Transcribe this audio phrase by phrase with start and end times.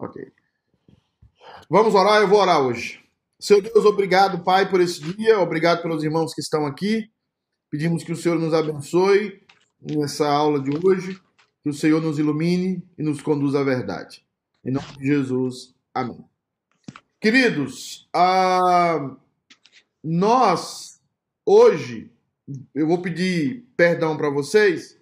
[0.00, 0.32] Ok.
[1.68, 3.04] Vamos orar, eu vou orar hoje.
[3.38, 7.10] Seu Deus, obrigado, Pai, por esse dia, obrigado pelos irmãos que estão aqui.
[7.68, 9.42] Pedimos que o Senhor nos abençoe
[9.78, 11.20] nessa aula de hoje,
[11.62, 14.24] que o Senhor nos ilumine e nos conduza à verdade.
[14.64, 16.24] Em nome de Jesus, amém.
[17.20, 19.16] Queridos, ah,
[20.02, 20.98] nós
[21.44, 22.10] hoje,
[22.74, 24.98] eu vou pedir perdão para vocês,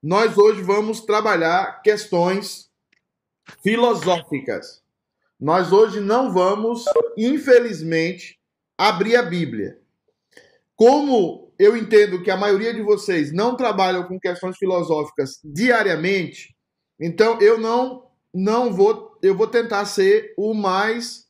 [0.00, 2.70] nós hoje vamos trabalhar questões
[3.62, 4.82] filosóficas.
[5.38, 6.84] Nós hoje não vamos,
[7.16, 8.38] infelizmente,
[8.76, 9.78] abrir a Bíblia.
[10.74, 16.54] Como eu entendo que a maioria de vocês não trabalham com questões filosóficas diariamente,
[17.00, 21.26] então eu não não vou eu vou tentar ser o mais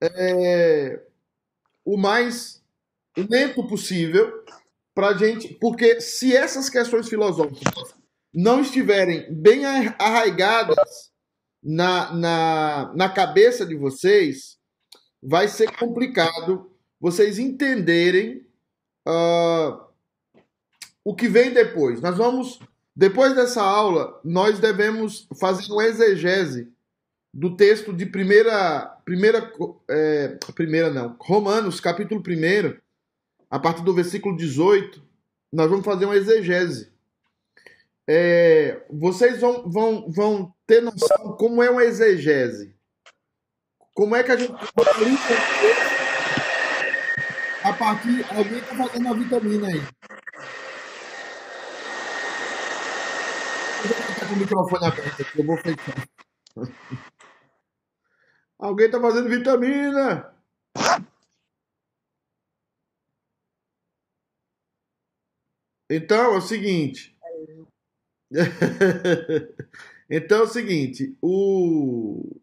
[0.00, 1.00] é,
[1.84, 2.62] o mais
[3.16, 4.44] lento possível
[4.94, 7.94] para gente, porque se essas questões filosóficas
[8.32, 9.64] não estiverem bem
[9.98, 11.12] arraigadas
[11.64, 14.58] na, na, na cabeça de vocês,
[15.22, 18.46] vai ser complicado vocês entenderem
[19.08, 19.80] uh,
[21.02, 22.00] o que vem depois.
[22.00, 22.58] Nós vamos,
[22.94, 26.70] depois dessa aula, nós devemos fazer uma exegese
[27.32, 29.52] do texto de primeira, primeira,
[29.88, 32.76] é, primeira não, Romanos, capítulo 1,
[33.50, 35.02] a partir do versículo 18,
[35.52, 36.93] nós vamos fazer uma exegese
[38.08, 42.74] é, vocês vão, vão, vão ter noção como é uma exegese.
[43.94, 44.52] Como é que a gente
[47.64, 48.24] a partir.
[48.30, 49.80] Alguém está fazendo a vitamina aí.
[54.32, 56.08] O microfone aberto aqui, eu vou fechar.
[58.58, 60.34] Alguém está fazendo vitamina.
[65.90, 67.13] Então é o seguinte.
[70.10, 72.40] então é o seguinte, o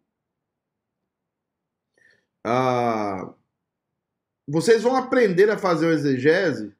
[4.48, 6.76] vocês vão aprender a fazer o exegese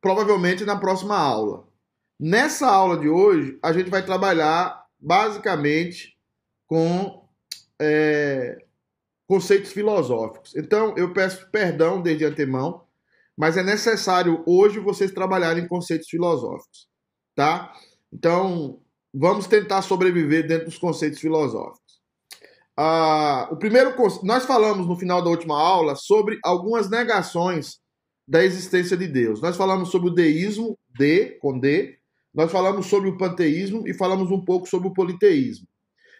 [0.00, 1.66] provavelmente na próxima aula.
[2.18, 6.16] Nessa aula de hoje, a gente vai trabalhar basicamente
[6.66, 7.28] com
[7.80, 8.56] é,
[9.26, 10.54] conceitos filosóficos.
[10.54, 12.86] Então, eu peço perdão desde antemão,
[13.36, 16.88] mas é necessário hoje vocês trabalharem conceitos filosóficos
[17.34, 17.72] tá?
[18.12, 18.80] Então,
[19.12, 21.82] vamos tentar sobreviver dentro dos conceitos filosóficos.
[22.76, 27.78] Ah, o primeiro, nós falamos no final da última aula sobre algumas negações
[28.26, 29.40] da existência de Deus.
[29.40, 31.98] Nós falamos sobre o deísmo, D, com D,
[32.34, 35.68] nós falamos sobre o panteísmo e falamos um pouco sobre o politeísmo.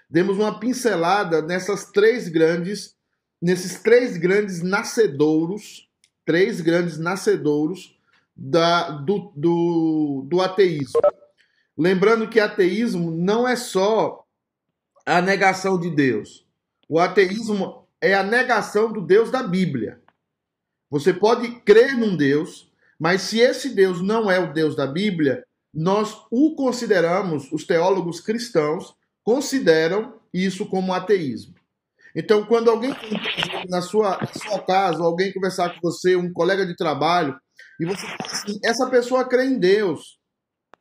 [0.09, 2.95] Demos uma pincelada nessas três grandes,
[3.43, 5.89] nesses três grandes nascedouros,
[6.25, 7.94] três grandes nascedouros
[8.37, 11.01] da, do, do, do ateísmo.
[11.77, 14.25] Lembrando que ateísmo não é só
[15.07, 16.47] a negação de Deus.
[16.89, 20.01] O ateísmo é a negação do Deus da Bíblia.
[20.91, 25.45] Você pode crer num Deus, mas se esse Deus não é o Deus da Bíblia,
[25.73, 28.95] nós o consideramos, os teólogos cristãos
[29.25, 31.55] consideram isso como ateísmo.
[32.15, 32.95] Então, quando alguém
[33.69, 37.37] na sua, na sua casa, alguém conversar com você, um colega de trabalho,
[37.81, 40.19] e você fala assim, essa pessoa crê em Deus.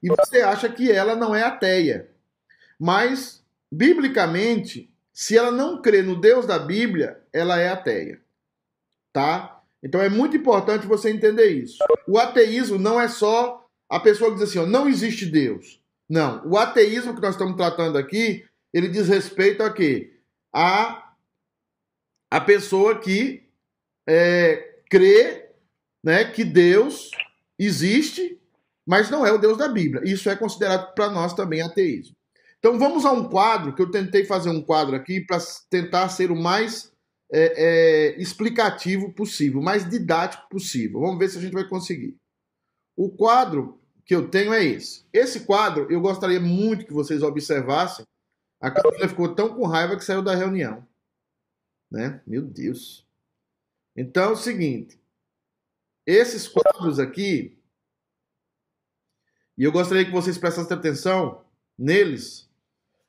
[0.01, 2.09] E você acha que ela não é ateia.
[2.79, 8.21] Mas, biblicamente, se ela não crê no Deus da Bíblia, ela é ateia.
[9.11, 9.61] Tá?
[9.81, 11.77] Então é muito importante você entender isso.
[12.07, 15.81] O ateísmo não é só a pessoa que diz assim, ó, não existe Deus.
[16.09, 20.19] Não, o ateísmo que nós estamos tratando aqui, ele diz respeito a quê?
[20.53, 21.13] A,
[22.29, 23.47] a pessoa que
[24.07, 25.42] é, crê
[26.03, 27.11] né, que Deus
[27.57, 28.39] existe,
[28.85, 30.03] mas não é o Deus da Bíblia.
[30.03, 32.15] Isso é considerado para nós também ateísmo.
[32.59, 35.37] Então vamos a um quadro, que eu tentei fazer um quadro aqui para
[35.69, 36.91] tentar ser o mais
[37.31, 41.01] é, é, explicativo possível, mais didático possível.
[41.01, 42.15] Vamos ver se a gente vai conseguir.
[42.95, 45.05] O quadro que eu tenho é esse.
[45.11, 48.05] Esse quadro eu gostaria muito que vocês observassem.
[48.61, 50.87] A Camila ficou tão com raiva que saiu da reunião.
[51.91, 52.21] Né?
[52.25, 53.05] Meu Deus.
[53.95, 54.97] Então é o seguinte:
[56.05, 57.57] esses quadros aqui,
[59.57, 61.43] e eu gostaria que vocês prestassem atenção
[61.77, 62.49] neles,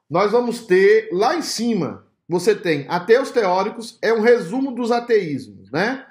[0.08, 5.70] nós vamos ter lá em cima, você tem ateus teóricos, é um resumo dos ateísmos,
[5.70, 6.06] né?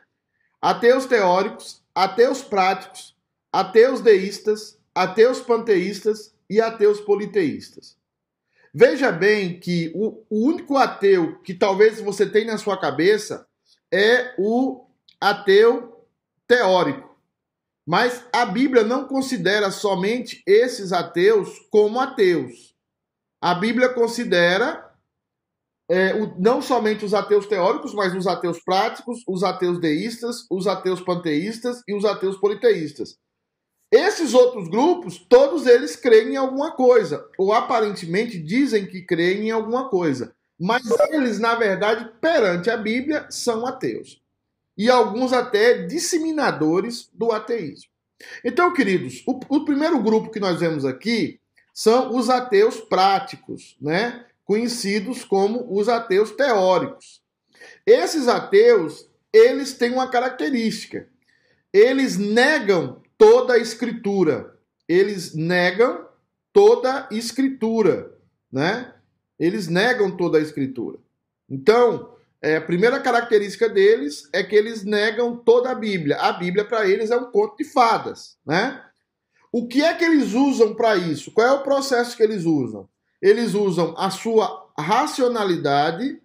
[0.62, 3.16] Ateus teóricos, ateus práticos,
[3.52, 7.98] ateus deístas, ateus panteístas e ateus politeístas.
[8.74, 13.48] Veja bem que o, o único ateu que talvez você tenha na sua cabeça
[13.92, 14.88] é o
[15.22, 15.93] ateu
[16.48, 17.13] teórico.
[17.86, 22.74] Mas a Bíblia não considera somente esses ateus como ateus.
[23.42, 24.90] A Bíblia considera
[25.90, 30.66] é, o, não somente os ateus teóricos, mas os ateus práticos, os ateus deístas, os
[30.66, 33.18] ateus panteístas e os ateus politeístas.
[33.92, 39.51] Esses outros grupos, todos eles creem em alguma coisa, ou aparentemente dizem que creem em
[39.51, 40.34] alguma coisa.
[40.60, 44.23] Mas eles, na verdade, perante a Bíblia, são ateus.
[44.78, 47.92] E alguns até disseminadores do ateísmo.
[48.44, 51.40] Então, queridos, o, o primeiro grupo que nós vemos aqui
[51.74, 54.25] são os ateus práticos, né?
[54.46, 57.22] conhecidos como os ateus teóricos.
[57.86, 61.08] Esses ateus, eles têm uma característica.
[61.72, 64.58] Eles negam toda a escritura.
[64.88, 66.08] Eles negam
[66.52, 68.16] toda a escritura,
[68.52, 68.94] né?
[69.40, 71.00] Eles negam toda a escritura.
[71.50, 72.12] Então,
[72.44, 76.18] é, a primeira característica deles é que eles negam toda a Bíblia.
[76.18, 78.84] A Bíblia para eles é um conto de fadas, né?
[79.50, 81.31] O que é que eles usam para isso?
[81.31, 82.90] Qual é o processo que eles usam?
[83.22, 86.22] Eles usam a sua racionalidade,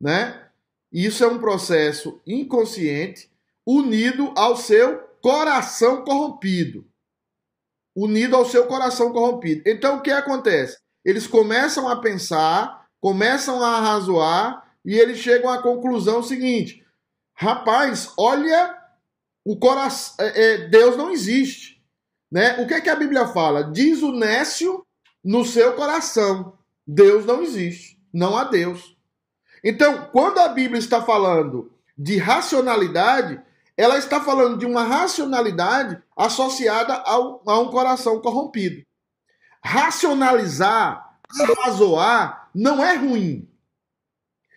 [0.00, 0.46] né?
[0.92, 3.28] Isso é um processo inconsciente
[3.66, 6.86] unido ao seu coração corrompido.
[7.96, 9.62] Unido ao seu coração corrompido.
[9.66, 10.78] Então o que acontece?
[11.04, 16.84] Eles começam a pensar, começam a razoar e eles chegam à conclusão seguinte:
[17.34, 18.78] rapaz, olha
[19.44, 21.82] o coração, é, é, Deus não existe.
[22.30, 22.60] Né?
[22.62, 23.70] O que é que a Bíblia fala?
[23.70, 24.84] Diz o nécio
[25.24, 28.96] no seu coração: Deus não existe, não há Deus.
[29.64, 33.40] Então, quando a Bíblia está falando de racionalidade,
[33.76, 38.82] ela está falando de uma racionalidade associada ao, a um coração corrompido.
[39.64, 43.48] Racionalizar, arrazoar, não é ruim.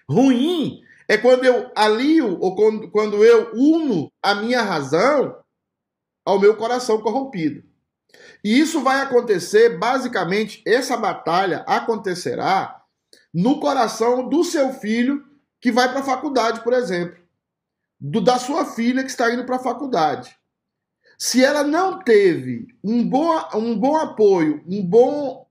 [0.10, 5.38] Ruim é quando eu alio ou quando, quando eu uno a minha razão
[6.24, 7.64] ao meu coração corrompido.
[8.44, 12.84] E isso vai acontecer, basicamente, essa batalha acontecerá
[13.34, 15.26] no coração do seu filho
[15.60, 17.24] que vai para a faculdade, por exemplo.
[18.00, 20.38] Do, da sua filha que está indo para a faculdade.
[21.18, 25.48] Se ela não teve um bom, um bom apoio, um bom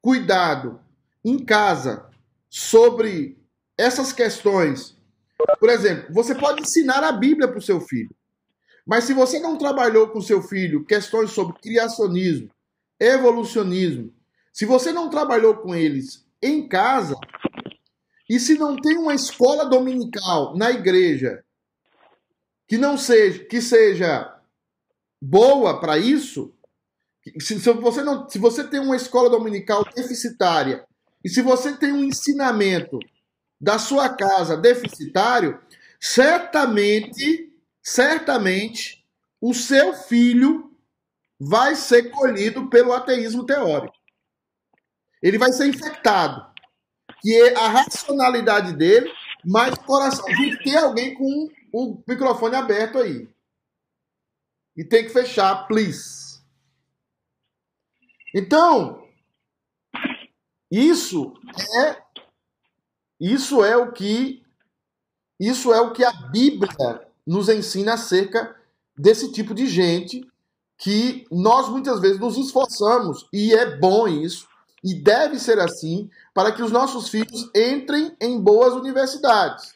[0.00, 0.80] cuidado
[1.24, 2.08] em casa
[2.48, 3.43] sobre
[3.76, 4.96] essas questões,
[5.58, 8.14] por exemplo, você pode ensinar a Bíblia para o seu filho.
[8.86, 12.50] Mas se você não trabalhou com seu filho questões sobre criacionismo,
[13.00, 14.12] evolucionismo,
[14.52, 17.16] se você não trabalhou com eles em casa,
[18.28, 21.44] e se não tem uma escola dominical na igreja
[22.66, 24.34] que não seja que seja
[25.20, 26.54] boa para isso,
[27.38, 30.86] se, se, você não, se você tem uma escola dominical deficitária
[31.22, 32.98] e se você tem um ensinamento
[33.60, 35.60] da sua casa deficitário,
[36.00, 37.54] certamente
[37.84, 39.06] certamente
[39.40, 40.74] o seu filho
[41.38, 43.94] vai ser colhido pelo ateísmo teórico.
[45.22, 46.52] Ele vai ser infectado.
[47.20, 49.10] Que é a racionalidade dele,
[49.44, 50.26] mas coração.
[50.28, 53.28] Gente, tem alguém com o microfone aberto aí.
[54.76, 56.42] E tem que fechar, please.
[58.34, 59.06] Então,
[60.70, 61.34] isso
[61.82, 62.03] é
[63.20, 64.42] isso é o que
[65.38, 68.54] isso é o que a Bíblia nos ensina acerca
[68.96, 70.26] desse tipo de gente
[70.78, 74.48] que nós muitas vezes nos esforçamos, e é bom isso,
[74.82, 79.74] e deve ser assim, para que os nossos filhos entrem em boas universidades.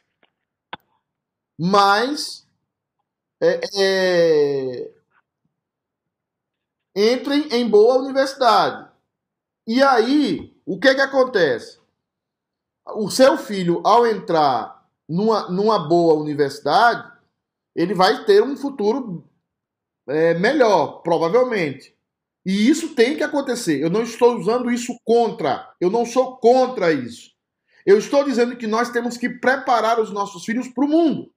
[1.59, 2.47] Mas
[3.41, 4.91] é, é,
[6.95, 8.91] entrem em boa universidade.
[9.67, 11.78] E aí, o que que acontece?
[12.95, 17.11] O seu filho, ao entrar numa, numa boa universidade,
[17.75, 19.25] ele vai ter um futuro
[20.09, 21.95] é, melhor, provavelmente.
[22.45, 23.81] E isso tem que acontecer.
[23.81, 25.71] Eu não estou usando isso contra.
[25.81, 27.31] Eu não sou contra isso.
[27.85, 31.31] Eu estou dizendo que nós temos que preparar os nossos filhos para o mundo.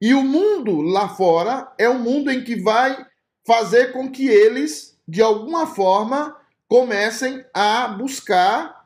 [0.00, 3.06] E o mundo lá fora é um mundo em que vai
[3.46, 6.36] fazer com que eles, de alguma forma,
[6.68, 8.79] comecem a buscar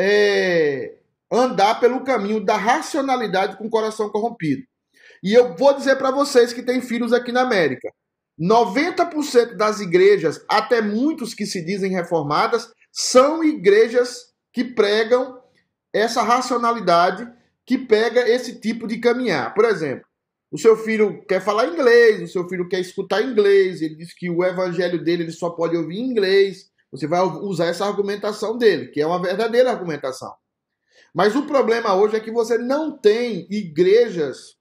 [0.00, 0.94] é,
[1.30, 4.62] andar pelo caminho da racionalidade com o coração corrompido.
[5.20, 7.92] E eu vou dizer para vocês que têm filhos aqui na América:
[8.40, 15.36] 90% das igrejas, até muitos que se dizem reformadas, são igrejas que pregam
[15.92, 17.28] essa racionalidade,
[17.66, 19.52] que pega esse tipo de caminhar.
[19.52, 20.06] Por exemplo,
[20.52, 24.30] o seu filho quer falar inglês, o seu filho quer escutar inglês, ele diz que
[24.30, 26.70] o evangelho dele ele só pode ouvir inglês.
[26.90, 30.34] Você vai usar essa argumentação dele, que é uma verdadeira argumentação.
[31.14, 34.56] Mas o problema hoje é que você não tem igrejas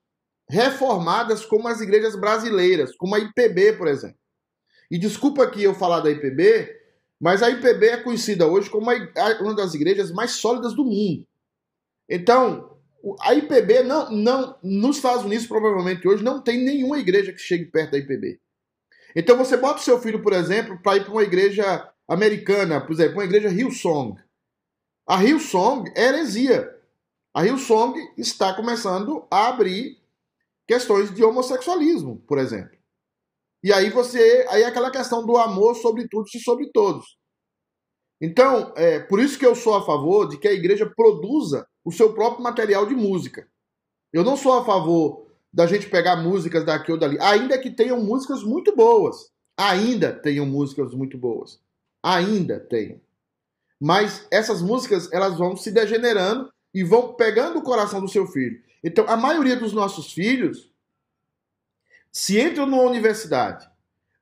[0.50, 4.18] reformadas como as igrejas brasileiras, como a IPB, por exemplo.
[4.90, 6.74] E desculpa aqui eu falar da IPB,
[7.20, 11.28] mas a IPB é conhecida hoje como uma das igrejas mais sólidas do mundo.
[12.10, 12.78] Então,
[13.22, 17.66] a IPB não, não, nos Estados Unidos, provavelmente hoje, não tem nenhuma igreja que chegue
[17.66, 18.40] perto da IPB.
[19.16, 22.94] Então você bota o seu filho, por exemplo, para ir para uma igreja americana, por
[22.94, 24.16] exemplo, uma igreja Hillsong.
[25.08, 26.76] A Hillsong é heresia.
[27.34, 30.02] A Hillsong está começando a abrir
[30.68, 32.78] questões de homossexualismo, por exemplo.
[33.64, 37.18] E aí você, aí é aquela questão do amor sobre tudo e sobre todos.
[38.20, 41.92] Então, é por isso que eu sou a favor de que a igreja produza o
[41.92, 43.48] seu próprio material de música.
[44.12, 48.04] Eu não sou a favor da gente pegar músicas daqui ou dali, ainda que tenham
[48.04, 49.32] músicas muito boas.
[49.58, 51.60] Ainda tenham músicas muito boas.
[52.08, 53.02] Ainda tenham.
[53.78, 58.64] Mas essas músicas, elas vão se degenerando e vão pegando o coração do seu filho.
[58.82, 60.72] Então, a maioria dos nossos filhos
[62.10, 63.70] se entram numa universidade,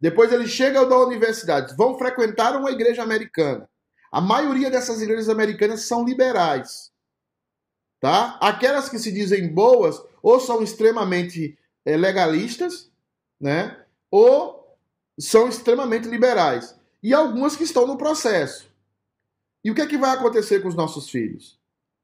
[0.02, 3.70] depois eles chegam da universidade, vão frequentar uma igreja americana.
[4.12, 6.92] A maioria dessas igrejas americanas são liberais.
[8.00, 8.40] Tá?
[8.42, 12.90] Aquelas que se dizem boas ou são extremamente é, legalistas,
[13.40, 13.80] né?
[14.10, 14.76] Ou
[15.20, 16.76] são extremamente liberais.
[17.06, 18.68] E algumas que estão no processo.
[19.64, 21.56] E o que é que vai acontecer com os nossos filhos?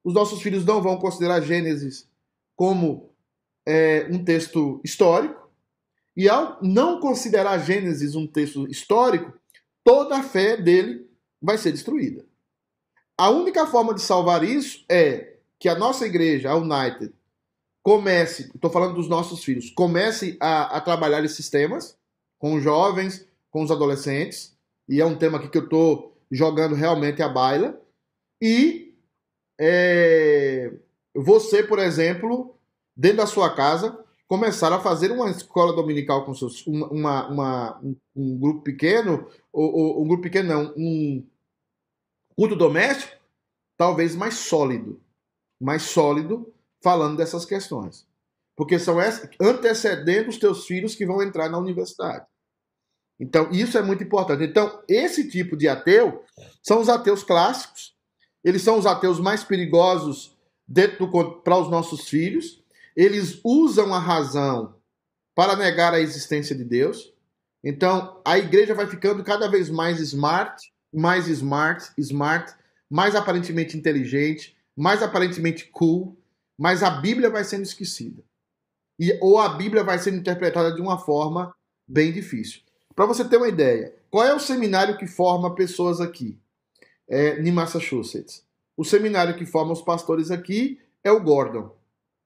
[0.03, 2.08] Os nossos filhos não vão considerar Gênesis
[2.55, 3.10] como
[3.65, 5.50] é, um texto histórico,
[6.15, 9.34] e ao não considerar Gênesis um texto histórico,
[9.84, 11.10] toda a fé dele
[11.41, 12.24] vai ser destruída.
[13.17, 17.12] A única forma de salvar isso é que a nossa igreja, a United,
[17.81, 21.98] comece, estou falando dos nossos filhos, comece a, a, trabalhar esses temas
[22.38, 24.55] com os jovens, com os adolescentes,
[24.91, 27.81] e é um tema aqui que eu estou jogando realmente a baila,
[28.41, 28.93] e
[29.57, 30.69] é,
[31.15, 32.53] você, por exemplo,
[32.93, 37.95] dentro da sua casa, começar a fazer uma escola dominical com seus uma, uma um,
[38.13, 41.25] um, grupo pequeno ou, ou, um grupo pequeno não um
[42.36, 43.15] culto doméstico
[43.77, 45.01] talvez mais sólido
[45.60, 48.07] mais sólido falando dessas questões.
[48.55, 48.98] Porque são
[49.39, 52.25] antecedendo os teus filhos que vão entrar na universidade
[53.21, 56.23] então isso é muito importante então esse tipo de ateu
[56.61, 57.93] são os ateus clássicos
[58.43, 60.35] eles são os ateus mais perigosos
[61.43, 62.61] para os nossos filhos
[62.95, 64.75] eles usam a razão
[65.35, 67.13] para negar a existência de Deus.
[67.63, 72.53] Então, a igreja vai ficando cada vez mais smart, mais smart, smart,
[72.89, 76.17] mais aparentemente inteligente, mais aparentemente cool,
[76.57, 78.23] mas a Bíblia vai sendo esquecida.
[78.99, 81.55] E, ou a Bíblia vai sendo interpretada de uma forma
[81.87, 82.61] bem difícil.
[82.95, 86.39] Para você ter uma ideia, qual é o seminário que forma pessoas aqui
[87.07, 88.45] é, em Massachusetts?
[88.75, 91.75] O seminário que forma os pastores aqui é o Gordon.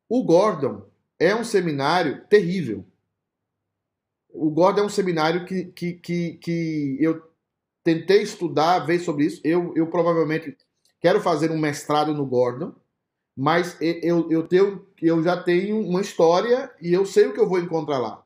[0.10, 0.86] O Gordon
[1.20, 2.86] é um seminário terrível.
[4.30, 7.22] O Gordon é um seminário que, que, que, que eu
[7.84, 9.42] tentei estudar, ver sobre isso.
[9.44, 10.58] Eu, eu provavelmente
[11.00, 12.74] quero fazer um mestrado no Gordon,
[13.36, 17.48] mas eu, eu, tenho, eu já tenho uma história e eu sei o que eu
[17.48, 18.25] vou encontrar lá.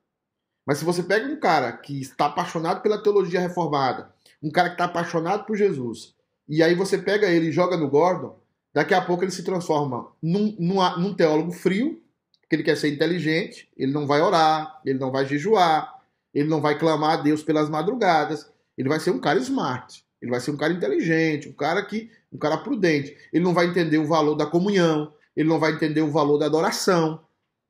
[0.69, 4.75] Mas se você pega um cara que está apaixonado pela teologia reformada, um cara que
[4.75, 6.13] está apaixonado por Jesus,
[6.47, 8.39] e aí você pega ele e joga no Gordon,
[8.71, 11.99] Daqui a pouco ele se transforma num, num, num teólogo frio,
[12.41, 15.91] porque ele quer ser inteligente, ele não vai orar, ele não vai jejuar,
[16.31, 18.47] ele não vai clamar a Deus pelas madrugadas,
[18.77, 22.11] ele vai ser um cara smart, ele vai ser um cara inteligente, um cara que,
[22.31, 23.17] um cara prudente.
[23.33, 26.45] Ele não vai entender o valor da comunhão, ele não vai entender o valor da
[26.45, 27.25] adoração.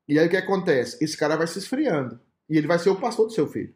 [0.05, 1.01] E aí o que acontece?
[1.01, 3.73] Esse cara vai se esfriando e ele vai ser o pastor do seu filho.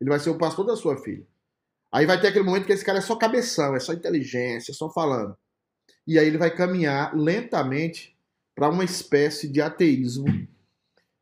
[0.00, 1.26] Ele vai ser o pastor da sua filha.
[1.92, 4.74] Aí vai ter aquele momento que esse cara é só cabeção, é só inteligência, é
[4.74, 5.36] só falando
[6.06, 8.16] e aí ele vai caminhar lentamente
[8.54, 10.26] para uma espécie de ateísmo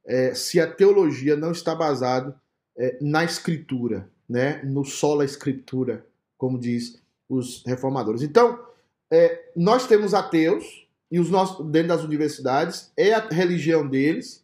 [0.07, 2.39] é, se a teologia não está baseada
[2.77, 4.63] é, na escritura, né?
[4.63, 6.05] no sola escritura,
[6.37, 8.23] como diz os reformadores.
[8.23, 8.63] Então,
[9.11, 14.44] é, nós temos ateus e os nossos dentro das universidades é a religião deles.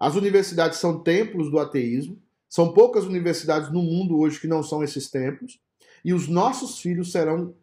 [0.00, 2.18] As universidades são templos do ateísmo.
[2.48, 5.60] São poucas universidades no mundo hoje que não são esses templos.
[6.02, 7.54] E os nossos filhos serão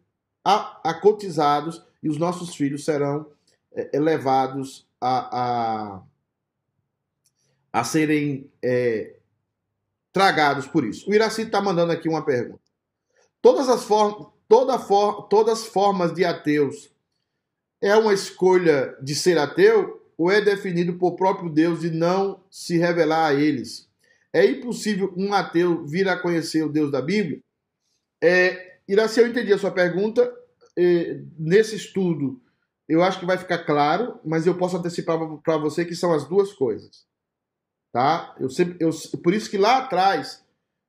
[0.44, 3.26] acotizados e os nossos filhos serão
[3.72, 6.02] é, levados a, a,
[7.72, 9.16] a serem é,
[10.12, 11.10] tragados por isso.
[11.10, 12.60] O Iraci está mandando aqui uma pergunta.
[13.42, 16.90] Todas as, form toda for todas as formas de ateus
[17.80, 22.76] é uma escolha de ser ateu ou é definido por próprio Deus e não se
[22.76, 23.88] revelar a eles?
[24.32, 27.40] É impossível um ateu vir a conhecer o Deus da Bíblia?
[28.22, 30.30] É, Iraci, eu entendi a sua pergunta
[31.38, 32.40] nesse estudo,
[32.88, 36.26] eu acho que vai ficar claro, mas eu posso antecipar para você que são as
[36.26, 37.06] duas coisas.
[37.92, 38.34] Tá?
[38.38, 38.90] Eu sempre, eu,
[39.22, 40.44] por isso que lá atrás,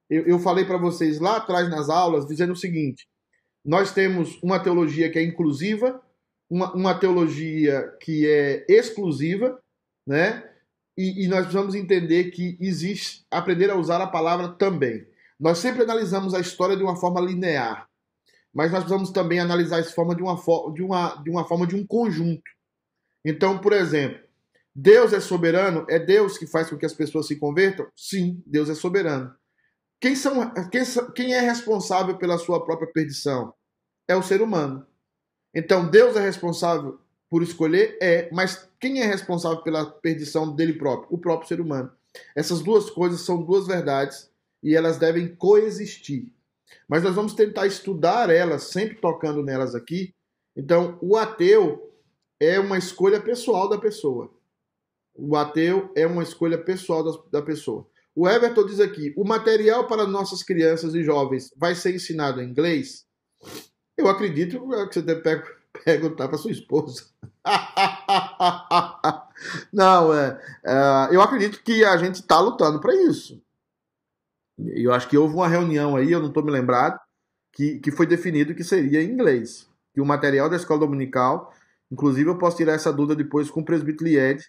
[0.10, 3.08] eu, eu falei para vocês lá atrás nas aulas, dizendo o seguinte:
[3.66, 6.02] nós temos uma teologia que é inclusiva,
[6.50, 9.62] uma, uma teologia que é exclusiva,
[10.08, 10.44] né?
[10.98, 15.08] E, e, nós precisamos entender que existe aprender a usar a palavra também.
[15.40, 17.88] Nós sempre analisamos a história de uma forma linear,
[18.54, 20.36] mas nós precisamos também analisar essa forma de uma,
[20.74, 22.44] de uma, de uma forma de um conjunto.
[23.24, 24.20] Então, por exemplo,
[24.76, 25.86] Deus é soberano?
[25.90, 27.88] É Deus que faz com que as pessoas se convertam?
[27.96, 29.34] Sim, Deus é soberano.
[30.02, 30.84] Quem, são, quem,
[31.16, 33.54] quem é responsável pela sua própria perdição?
[34.08, 34.86] É o ser humano.
[35.54, 37.98] Então, Deus é responsável por escolher?
[38.02, 41.08] É, mas quem é responsável pela perdição dele próprio?
[41.12, 41.92] O próprio ser humano.
[42.36, 44.30] Essas duas coisas são duas verdades
[44.64, 46.34] e elas devem coexistir.
[46.88, 50.14] Mas nós vamos tentar estudar elas, sempre tocando nelas aqui.
[50.56, 51.94] Então, o ateu
[52.40, 54.32] é uma escolha pessoal da pessoa.
[55.16, 57.88] O ateu é uma escolha pessoal da, pessoa.
[58.16, 62.50] O Everton diz aqui: o material para nossas crianças e jovens vai ser ensinado em
[62.50, 63.06] inglês?
[64.00, 65.44] Eu acredito que você deve
[65.84, 67.04] perguntar para sua esposa.
[69.74, 73.42] Não, é, é, eu acredito que a gente está lutando para isso.
[74.58, 77.00] Eu acho que houve uma reunião aí, eu não estou me lembrado,
[77.54, 79.70] que, que foi definido que seria em inglês.
[79.94, 81.54] Que o material da escola dominical,
[81.92, 84.42] inclusive eu posso tirar essa dúvida depois com o presbítero Lied,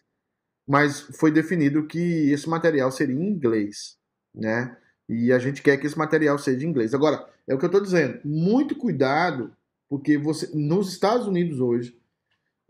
[0.66, 3.97] mas foi definido que esse material seria em inglês,
[4.33, 4.76] né?
[5.11, 6.95] E a gente quer que esse material seja em inglês.
[6.95, 9.52] Agora, é o que eu estou dizendo, muito cuidado,
[9.88, 11.99] porque você nos Estados Unidos hoje,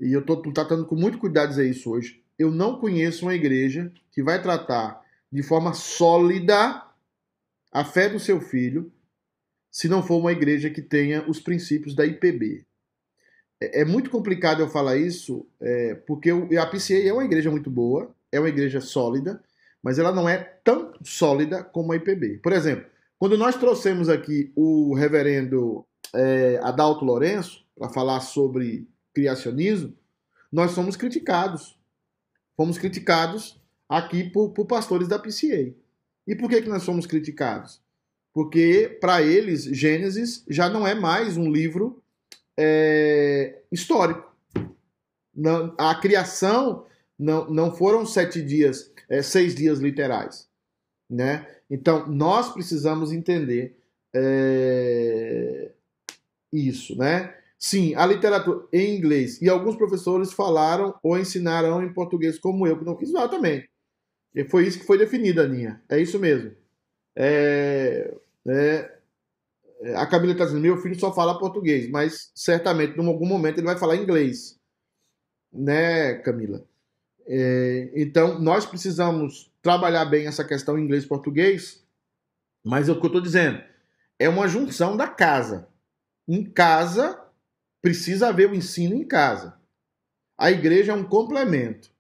[0.01, 3.93] e eu estou tratando com muito cuidado dizer isso hoje, eu não conheço uma igreja
[4.11, 6.83] que vai tratar de forma sólida
[7.71, 8.91] a fé do seu filho,
[9.71, 12.65] se não for uma igreja que tenha os princípios da IPB.
[13.61, 17.71] É, é muito complicado eu falar isso, é, porque a PCA é uma igreja muito
[17.71, 19.43] boa, é uma igreja sólida,
[19.83, 22.39] mas ela não é tão sólida como a IPB.
[22.39, 22.87] Por exemplo,
[23.19, 25.85] quando nós trouxemos aqui o reverendo
[26.15, 29.95] é, Adalto Lourenço para falar sobre criacionismo,
[30.53, 31.79] nós somos criticados.
[32.57, 35.75] Fomos criticados aqui por, por pastores da PCA.
[36.27, 37.81] E por que, que nós somos criticados?
[38.33, 42.03] Porque, para eles, Gênesis já não é mais um livro
[42.57, 44.31] é, histórico.
[45.35, 46.87] Não, a criação
[47.21, 50.49] não, não foram sete dias, é, seis dias literais.
[51.09, 51.47] Né?
[51.69, 53.77] Então, nós precisamos entender
[54.15, 55.71] é,
[56.51, 56.97] isso.
[56.97, 57.35] Né?
[57.59, 59.41] Sim, a literatura em inglês.
[59.43, 63.69] E alguns professores falaram ou ensinaram em português, como eu, que não fiz exatamente.
[64.35, 65.83] E foi isso que foi definido, Aninha.
[65.91, 66.53] É isso mesmo.
[67.15, 68.15] É,
[68.49, 68.99] é,
[69.95, 73.67] a Camila está dizendo: meu filho só fala português, mas certamente em algum momento ele
[73.67, 74.59] vai falar inglês.
[75.53, 76.65] Né, Camila?
[77.27, 81.85] É, então, nós precisamos trabalhar bem essa questão inglês português,
[82.65, 83.63] mas é o que eu estou dizendo.
[84.19, 85.69] É uma junção da casa.
[86.29, 87.21] Em casa,
[87.83, 89.59] precisa haver o ensino em casa.
[90.39, 91.91] A igreja é um complemento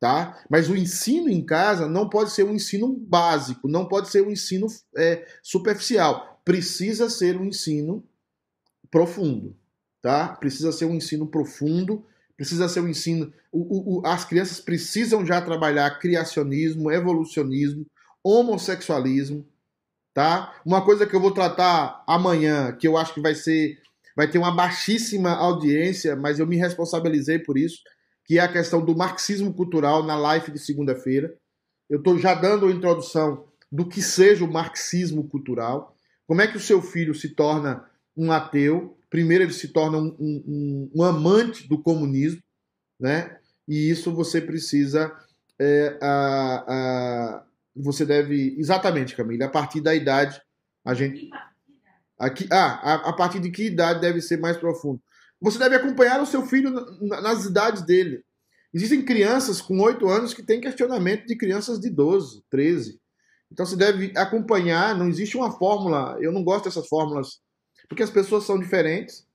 [0.00, 0.42] tá?
[0.48, 4.30] Mas o ensino em casa não pode ser um ensino básico, não pode ser um
[4.30, 6.40] ensino é, superficial.
[6.42, 8.02] Precisa ser um ensino
[8.90, 9.54] profundo,
[10.00, 10.28] tá?
[10.28, 12.04] Precisa ser um ensino profundo,
[12.40, 13.30] precisa ser um ensino.
[13.52, 17.84] O, o, as crianças precisam já trabalhar criacionismo, evolucionismo,
[18.24, 19.46] homossexualismo,
[20.14, 20.58] tá?
[20.64, 23.78] Uma coisa que eu vou tratar amanhã, que eu acho que vai ser,
[24.16, 27.82] vai ter uma baixíssima audiência, mas eu me responsabilizei por isso
[28.24, 31.36] que é a questão do marxismo cultural na live de segunda-feira.
[31.90, 35.94] Eu estou já dando a introdução do que seja o marxismo cultural,
[36.26, 37.84] como é que o seu filho se torna
[38.16, 38.96] um ateu.
[39.10, 42.40] Primeiro, ele se torna um, um, um amante do comunismo,
[42.98, 43.36] né?
[43.68, 45.12] E isso você precisa.
[45.58, 47.44] É, a, a,
[47.74, 48.56] você deve.
[48.56, 50.40] Exatamente, Camila, a partir da idade,
[50.84, 51.28] a gente.
[52.16, 55.00] Aqui, ah, a, a partir de que idade deve ser mais profundo?
[55.40, 56.70] Você deve acompanhar o seu filho
[57.00, 58.22] nas idades dele.
[58.72, 63.00] Existem crianças com 8 anos que têm questionamento de crianças de 12, 13.
[63.50, 67.40] Então você deve acompanhar, não existe uma fórmula, eu não gosto dessas fórmulas,
[67.90, 69.26] porque as pessoas são diferentes.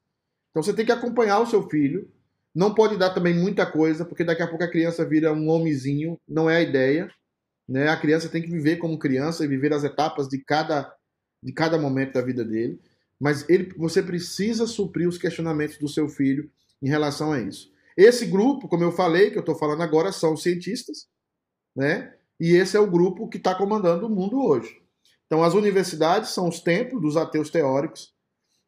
[0.50, 2.12] Então você tem que acompanhar o seu filho.
[2.56, 6.18] Não pode dar também muita coisa, porque daqui a pouco a criança vira um homenzinho,
[6.28, 7.08] não é a ideia.
[7.70, 7.88] Né?
[7.90, 10.92] A criança tem que viver como criança e viver as etapas de cada,
[11.44, 12.80] de cada momento da vida dele
[13.20, 16.50] mas ele, você precisa suprir os questionamentos do seu filho
[16.82, 17.72] em relação a isso.
[17.98, 21.08] Esse grupo, como eu falei, que eu estou falando agora, são cientistas,
[21.76, 22.14] né?
[22.40, 24.82] E esse é o grupo que está comandando o mundo hoje.
[25.26, 28.14] Então, as universidades são os templos dos ateus teóricos,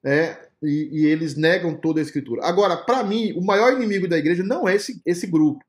[0.08, 0.38] né?
[0.64, 2.46] E, e eles negam toda a escritura.
[2.46, 5.64] Agora, para mim, o maior inimigo da igreja não é esse, esse grupo.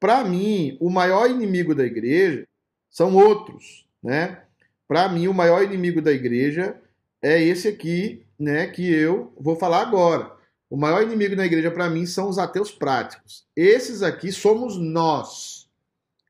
[0.00, 2.44] Para mim, o maior inimigo da igreja
[2.90, 4.42] são outros, né?
[4.88, 6.76] Para mim, o maior inimigo da igreja
[7.22, 10.32] é esse aqui, né, que eu vou falar agora.
[10.68, 13.46] O maior inimigo na igreja para mim são os ateus práticos.
[13.54, 15.68] Esses aqui somos nós.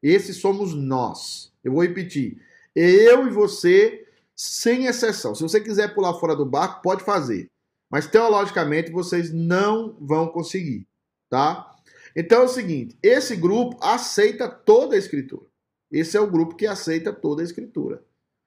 [0.02, 1.50] Esses somos nós.
[1.64, 2.36] Eu vou repetir.
[2.76, 4.01] Eu e você,
[4.42, 5.36] sem exceção.
[5.36, 7.48] Se você quiser pular fora do barco, pode fazer.
[7.88, 10.84] Mas teologicamente vocês não vão conseguir,
[11.30, 11.70] tá?
[12.16, 15.46] Então é o seguinte, esse grupo aceita toda a escritura.
[15.92, 18.02] Esse é o grupo que aceita toda a escritura.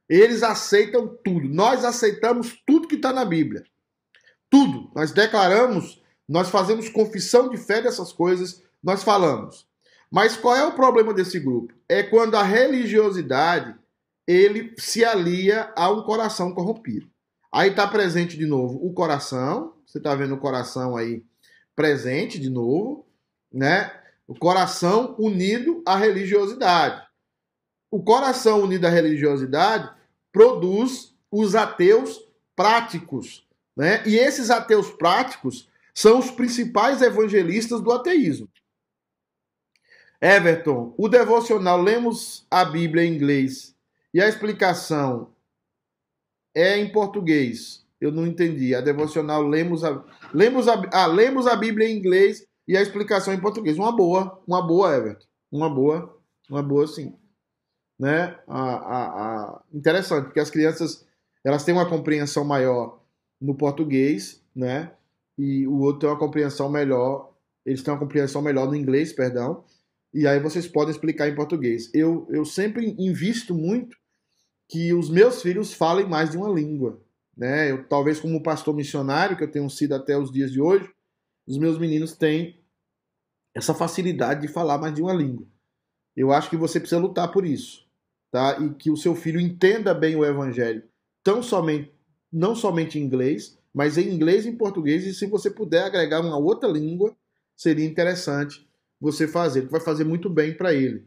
[0.10, 1.47] Eles aceitam tudo.
[1.47, 3.63] Nós aceitamos tudo que está na Bíblia.
[4.49, 4.91] Tudo.
[4.93, 9.65] Nós declaramos, nós fazemos confissão de fé dessas coisas, nós falamos.
[10.12, 11.73] Mas qual é o problema desse grupo?
[11.88, 13.75] É quando a religiosidade
[14.27, 17.09] ele se alia a um coração corrompido.
[17.51, 21.23] Aí está presente de novo o coração, você está vendo o coração aí
[21.75, 23.05] presente de novo,
[23.51, 23.91] né?
[24.27, 27.05] O coração unido à religiosidade.
[27.91, 29.89] O coração unido à religiosidade
[30.31, 32.19] produz os ateus
[32.55, 34.03] práticos, né?
[34.05, 38.49] E esses ateus práticos são os principais evangelistas do ateísmo.
[40.19, 43.74] Everton, o devocional Lemos a Bíblia em inglês
[44.15, 45.36] e a explicação
[46.56, 47.86] é em português.
[47.99, 48.73] Eu não entendi.
[48.73, 53.34] A devocional Lemos a, lemos a, ah, lemos a Bíblia em inglês e a explicação
[53.34, 53.78] em português.
[53.78, 55.25] Uma boa, uma boa, Everton.
[55.51, 56.17] Uma boa,
[56.49, 57.13] uma boa sim.
[57.99, 58.39] Né?
[58.47, 59.63] A, a.
[59.73, 61.06] Interessante, porque as crianças
[61.43, 63.04] elas têm uma compreensão maior
[63.41, 64.93] no português, né?
[65.38, 67.34] E o outro tem uma compreensão melhor,
[67.65, 69.65] eles têm uma compreensão melhor no inglês, perdão.
[70.13, 71.93] E aí vocês podem explicar em português.
[71.93, 73.97] Eu, eu sempre invisto muito
[74.67, 77.01] que os meus filhos falem mais de uma língua,
[77.36, 77.71] né?
[77.71, 80.89] Eu talvez como pastor missionário que eu tenho sido até os dias de hoje,
[81.47, 82.60] os meus meninos têm
[83.54, 85.45] essa facilidade de falar mais de uma língua.
[86.15, 87.86] Eu acho que você precisa lutar por isso,
[88.32, 88.58] tá?
[88.60, 90.84] E que o seu filho entenda bem o evangelho,
[91.23, 91.93] tão somente
[92.32, 96.19] não somente em inglês, mas em inglês e em português, e se você puder agregar
[96.19, 97.15] uma outra língua,
[97.56, 98.67] seria interessante
[98.99, 101.06] você fazer, que vai fazer muito bem para ele.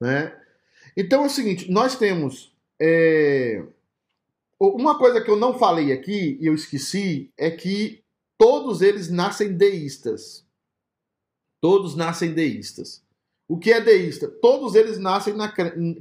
[0.00, 0.32] Né?
[0.96, 2.51] Então é o seguinte, nós temos.
[2.80, 3.64] É...
[4.58, 8.02] Uma coisa que eu não falei aqui e eu esqueci é que
[8.38, 10.46] todos eles nascem deístas.
[11.60, 13.02] Todos nascem deístas.
[13.48, 14.28] O que é deísta?
[14.28, 15.52] Todos eles nascem na,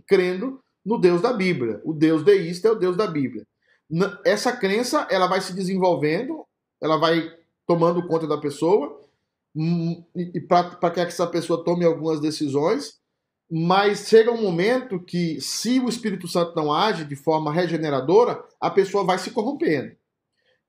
[0.05, 1.81] crendo no Deus da Bíblia.
[1.83, 3.45] O Deus deísta é o Deus da Bíblia
[4.25, 6.45] essa crença ela vai se desenvolvendo,
[6.81, 7.29] ela vai
[7.67, 8.99] tomando conta da pessoa,
[9.55, 10.03] hum,
[10.47, 12.99] para que essa pessoa tome algumas decisões,
[13.51, 18.69] mas chega um momento que, se o Espírito Santo não age de forma regeneradora, a
[18.69, 19.91] pessoa vai se corrompendo.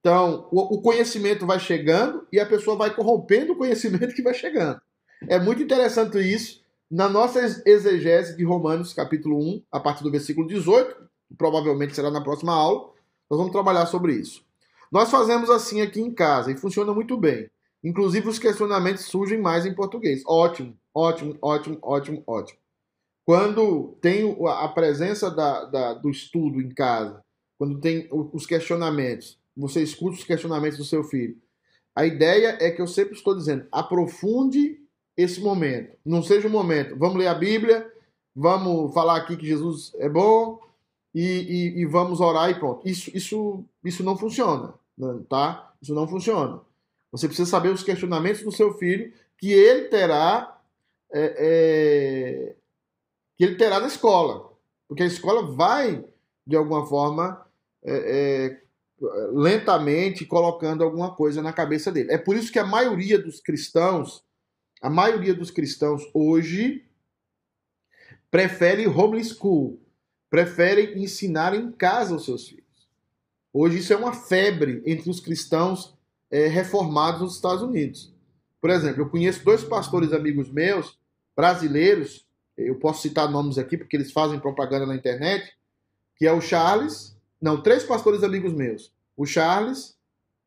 [0.01, 4.81] Então, o conhecimento vai chegando e a pessoa vai corrompendo o conhecimento que vai chegando.
[5.29, 10.47] É muito interessante isso na nossa exegese de Romanos, capítulo 1, a partir do versículo
[10.47, 10.95] 18,
[11.38, 12.90] provavelmente será na próxima aula,
[13.31, 14.45] nós vamos trabalhar sobre isso.
[14.90, 17.49] Nós fazemos assim aqui em casa e funciona muito bem.
[17.83, 20.23] Inclusive os questionamentos surgem mais em português.
[20.27, 22.62] Ótimo, ótimo, ótimo, ótimo, ótimo.
[23.25, 27.23] Quando tem a presença da, da, do estudo em casa,
[27.59, 31.37] quando tem os questionamentos, você escuta os questionamentos do seu filho.
[31.95, 34.81] A ideia é que eu sempre estou dizendo, aprofunde
[35.17, 35.97] esse momento.
[36.05, 37.89] Não seja um momento, vamos ler a Bíblia,
[38.35, 40.61] vamos falar aqui que Jesus é bom,
[41.15, 42.89] e, e, e, vamos orar e pronto.
[42.89, 45.73] Isso, isso, isso não funciona, né, tá?
[45.81, 46.61] Isso não funciona.
[47.11, 50.59] Você precisa saber os questionamentos do seu filho que ele terá
[51.13, 52.57] é, é,
[53.37, 54.53] que ele terá na escola,
[54.88, 56.05] porque a escola vai
[56.47, 57.47] de alguma forma
[57.85, 58.62] é, é
[59.33, 62.12] lentamente colocando alguma coisa na cabeça dele.
[62.12, 64.25] É por isso que a maioria dos cristãos,
[64.81, 66.85] a maioria dos cristãos hoje
[68.31, 69.81] prefere homeschool,
[70.31, 72.62] preferem ensinar em casa os seus filhos.
[73.53, 75.95] Hoje isso é uma febre entre os cristãos
[76.31, 78.14] é, reformados nos Estados Unidos.
[78.61, 80.99] Por exemplo, eu conheço dois pastores amigos meus,
[81.37, 85.53] brasileiros, eu posso citar nomes aqui porque eles fazem propaganda na internet,
[86.17, 89.97] que é o Charles, não, três pastores amigos meus, o Charles,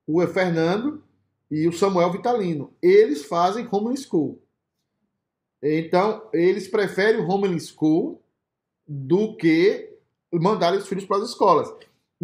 [0.07, 1.03] o Fernando
[1.49, 2.73] e o Samuel Vitalino.
[2.81, 4.41] Eles fazem homeschool.
[5.61, 8.21] Então, eles preferem o homeschool
[8.87, 9.93] do que
[10.31, 11.73] mandar os filhos para as escolas.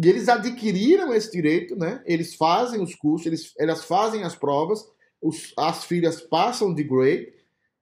[0.02, 2.02] E eles adquiriram esse direito, né?
[2.06, 4.88] Eles fazem os cursos, eles, elas fazem as provas,
[5.20, 7.32] os, as filhas passam de grade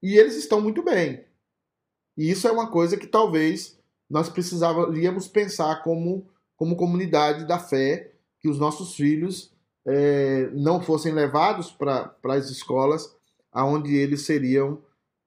[0.02, 1.24] e eles estão muito bem.
[2.16, 8.12] E isso é uma coisa que talvez nós precisaríamos pensar como, como comunidade da fé,
[8.40, 9.52] que os nossos filhos
[9.86, 13.14] é, não fossem levados para as escolas,
[13.52, 14.82] aonde eles seriam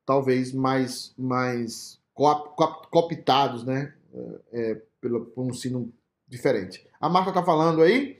[0.05, 3.93] talvez mais, mais cooptados, né?
[4.51, 5.91] É, pelo, por um sino
[6.27, 6.85] diferente.
[6.99, 8.19] A Marta está falando aí.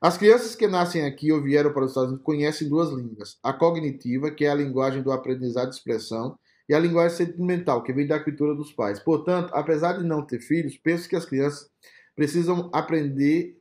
[0.00, 3.52] As crianças que nascem aqui ou vieram para os Estados Unidos conhecem duas línguas: a
[3.52, 6.38] cognitiva, que é a linguagem do aprendizado de expressão,
[6.72, 8.98] e a linguagem sentimental, que vem da cultura dos pais.
[8.98, 11.70] Portanto, apesar de não ter filhos, penso que as crianças
[12.16, 13.60] precisam aprender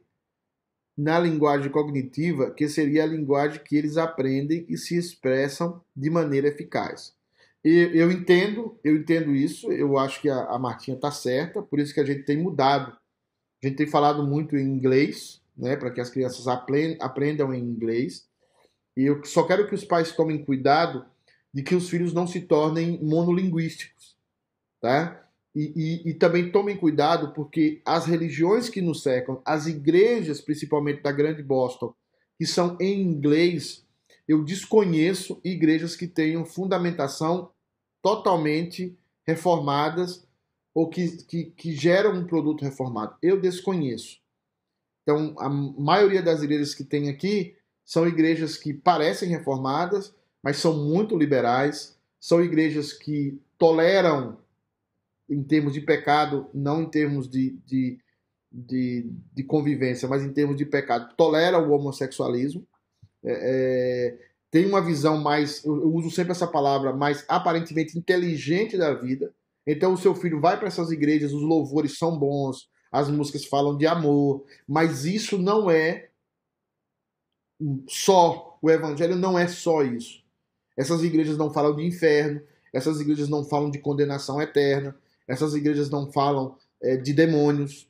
[0.98, 6.48] na linguagem cognitiva, que seria a linguagem que eles aprendem e se expressam de maneira
[6.48, 7.14] eficaz.
[7.62, 11.82] E eu entendo, eu entendo isso, eu acho que a, a Martinha está certa, por
[11.82, 12.98] isso que a gente tem mudado.
[13.62, 18.26] A gente tem falado muito em inglês, né, para que as crianças aprendam em inglês.
[18.96, 21.11] E eu só quero que os pais tomem cuidado
[21.54, 24.16] de que os filhos não se tornem monolinguísticos,
[24.80, 25.28] tá?
[25.54, 25.74] E,
[26.06, 31.12] e, e, também tomem cuidado, porque as religiões que nos cercam, as igrejas, principalmente da
[31.12, 31.94] Grande Boston,
[32.38, 33.86] que são em inglês,
[34.26, 37.52] eu desconheço igrejas que tenham fundamentação
[38.02, 40.26] totalmente reformadas
[40.74, 43.16] ou que, que, que geram um produto reformado.
[43.22, 44.20] Eu desconheço.
[45.04, 50.86] Então, a maioria das igrejas que tem aqui são igrejas que parecem reformadas, mas são
[50.86, 54.38] muito liberais, são igrejas que toleram
[55.30, 58.00] em termos de pecado, não em termos de, de,
[58.52, 62.68] de, de convivência, mas em termos de pecado, tolera o homossexualismo.
[63.24, 68.94] É, é, tem uma visão mais, eu uso sempre essa palavra, mais aparentemente inteligente da
[68.94, 69.34] vida.
[69.66, 73.78] Então o seu filho vai para essas igrejas, os louvores são bons, as músicas falam
[73.78, 76.10] de amor, mas isso não é
[77.88, 80.21] só, o evangelho não é só isso.
[80.78, 82.42] Essas igrejas não falam de inferno,
[82.74, 84.96] essas igrejas não falam de condenação eterna,
[85.28, 87.88] essas igrejas não falam é, de demônios.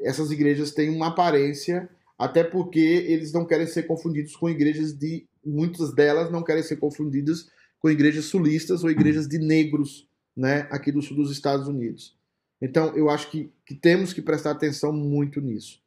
[0.00, 5.26] Essas igrejas têm uma aparência, até porque eles não querem ser confundidos com igrejas de.
[5.44, 7.48] Muitas delas não querem ser confundidas
[7.80, 12.16] com igrejas sulistas ou igrejas de negros, né, aqui do sul dos Estados Unidos.
[12.60, 15.80] Então, eu acho que, que temos que prestar atenção muito nisso.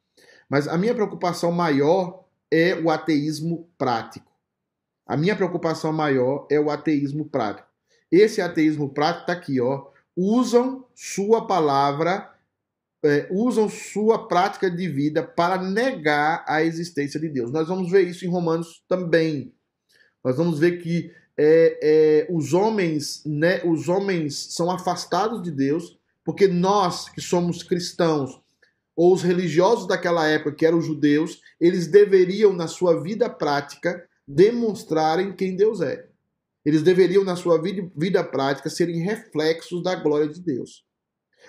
[0.46, 4.30] Mas a minha preocupação maior é o ateísmo prático.
[5.06, 7.68] A minha preocupação maior é o ateísmo prático.
[8.10, 12.32] Esse ateísmo prático está aqui, ó usam sua palavra,
[13.04, 17.52] é, usam sua prática de vida para negar a existência de Deus.
[17.52, 19.52] Nós vamos ver isso em Romanos também.
[20.24, 25.98] Nós vamos ver que é, é, os homens, né, os homens são afastados de Deus,
[26.24, 28.40] porque nós que somos cristãos
[28.96, 34.02] ou os religiosos daquela época, que eram os judeus, eles deveriam na sua vida prática
[34.26, 36.08] demonstrarem quem Deus é.
[36.64, 40.84] Eles deveriam, na sua vida, vida prática, serem reflexos da glória de Deus.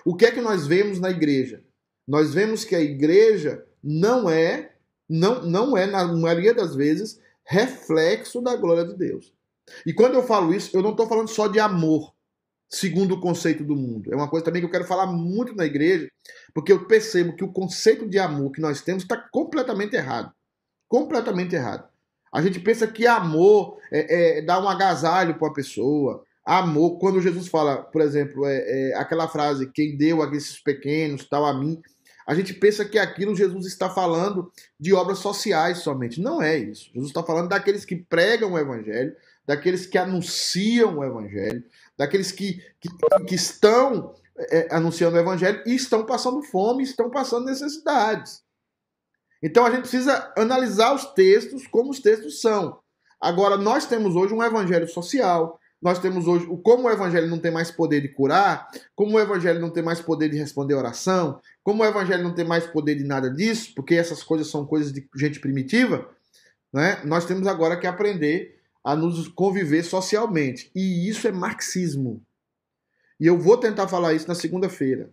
[0.04, 1.64] O que é que nós vemos na igreja?
[2.06, 4.72] Nós vemos que a igreja não é,
[5.08, 9.34] não, não é, na maioria das vezes, reflexo da glória de Deus.
[9.84, 12.14] E quando eu falo isso, eu não estou falando só de amor,
[12.70, 14.12] segundo o conceito do mundo.
[14.12, 16.08] É uma coisa também que eu quero falar muito na igreja,
[16.54, 20.32] porque eu percebo que o conceito de amor que nós temos está completamente errado.
[20.88, 21.88] Completamente errado.
[22.32, 26.24] A gente pensa que amor é, é dar um agasalho para uma pessoa.
[26.44, 28.56] Amor, quando Jesus fala, por exemplo, é,
[28.90, 31.80] é, aquela frase, quem deu a esses pequenos, tal, a mim,
[32.26, 36.20] a gente pensa que aquilo Jesus está falando de obras sociais somente.
[36.20, 36.90] Não é isso.
[36.92, 39.14] Jesus está falando daqueles que pregam o evangelho,
[39.46, 41.64] daqueles que anunciam o evangelho,
[41.96, 42.88] daqueles que, que,
[43.26, 48.42] que estão é, anunciando o evangelho e estão passando fome, estão passando necessidades.
[49.42, 52.78] Então a gente precisa analisar os textos como os textos são.
[53.20, 57.50] Agora, nós temos hoje um evangelho social, nós temos hoje, como o evangelho não tem
[57.50, 61.82] mais poder de curar, como o evangelho não tem mais poder de responder oração, como
[61.82, 65.08] o evangelho não tem mais poder de nada disso, porque essas coisas são coisas de
[65.16, 66.08] gente primitiva,
[66.72, 67.00] né?
[67.04, 70.70] nós temos agora que aprender a nos conviver socialmente.
[70.74, 72.22] E isso é marxismo.
[73.20, 75.10] E eu vou tentar falar isso na segunda-feira.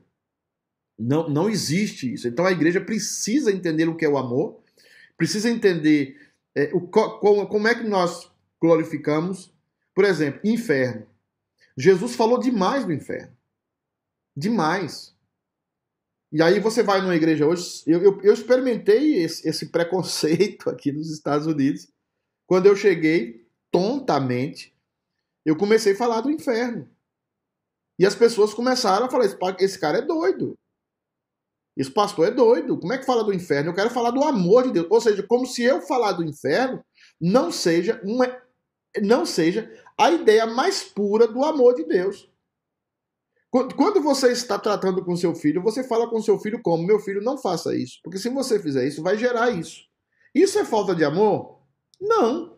[0.97, 2.27] Não, não existe isso.
[2.27, 4.61] Então a igreja precisa entender o que é o amor,
[5.17, 6.17] precisa entender
[6.55, 8.31] é, o, como, como é que nós
[8.61, 9.53] glorificamos.
[9.93, 11.07] Por exemplo, inferno.
[11.77, 13.35] Jesus falou demais do inferno.
[14.35, 15.15] Demais.
[16.31, 17.83] E aí você vai numa igreja hoje.
[17.87, 21.87] Eu, eu, eu experimentei esse, esse preconceito aqui nos Estados Unidos.
[22.45, 24.75] Quando eu cheguei, tontamente,
[25.45, 26.89] eu comecei a falar do inferno.
[27.97, 29.25] E as pessoas começaram a falar:
[29.59, 30.57] esse cara é doido.
[31.75, 32.79] Esse pastor é doido.
[32.79, 33.71] Como é que fala do inferno?
[33.71, 34.87] Eu quero falar do amor de Deus.
[34.89, 36.83] Ou seja, como se eu falar do inferno
[37.19, 38.25] não seja uma,
[39.01, 42.29] não seja a ideia mais pura do amor de Deus.
[43.49, 47.21] Quando você está tratando com seu filho, você fala com seu filho como: meu filho,
[47.21, 47.99] não faça isso.
[48.03, 49.85] Porque se você fizer isso, vai gerar isso.
[50.33, 51.61] Isso é falta de amor?
[51.99, 52.57] Não.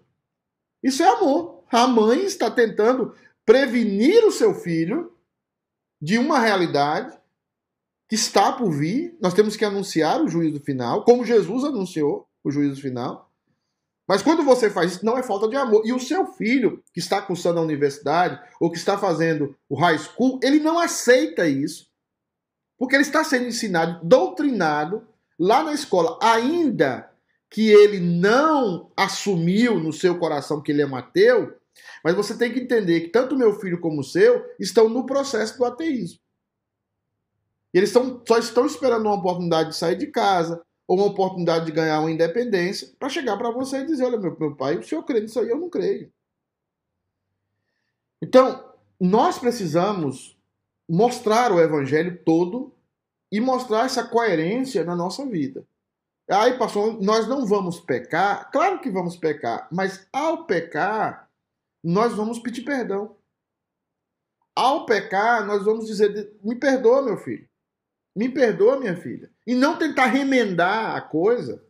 [0.81, 1.63] Isso é amor.
[1.71, 3.13] A mãe está tentando
[3.45, 5.15] prevenir o seu filho
[6.01, 7.15] de uma realidade
[8.07, 12.27] que está por vir, nós temos que anunciar o juízo final, como Jesus anunciou.
[12.43, 13.29] o juízo final.
[14.07, 15.81] Mas quando você faz isso, não é falta de amor.
[15.85, 19.97] E o seu filho, que está cursando a universidade, ou que está fazendo o high
[19.97, 21.87] school, ele não aceita isso.
[22.77, 25.05] Porque ele está sendo ensinado, doutrinado,
[25.37, 27.11] lá na escola, ainda
[27.49, 31.53] que ele não assumiu no seu coração que ele é Mateu,
[32.03, 35.57] mas você tem que entender que tanto meu filho como o seu estão no processo
[35.57, 36.19] do ateísmo.
[37.77, 41.71] Eles estão, só estão esperando uma oportunidade de sair de casa, ou uma oportunidade de
[41.71, 45.03] ganhar uma independência, para chegar para você e dizer: olha, meu, meu pai, o senhor
[45.03, 46.11] crê nisso aí, eu não creio.
[48.21, 50.35] Então, nós precisamos
[50.89, 52.73] mostrar o evangelho todo
[53.31, 55.67] e mostrar essa coerência na nossa vida.
[56.29, 58.49] Aí, pastor, nós não vamos pecar?
[58.51, 61.29] Claro que vamos pecar, mas ao pecar,
[61.83, 63.15] nós vamos pedir perdão.
[64.55, 67.47] Ao pecar, nós vamos dizer: me perdoa, meu filho.
[68.17, 69.29] Me perdoa, minha filha.
[69.45, 71.63] E não tentar remendar a coisa,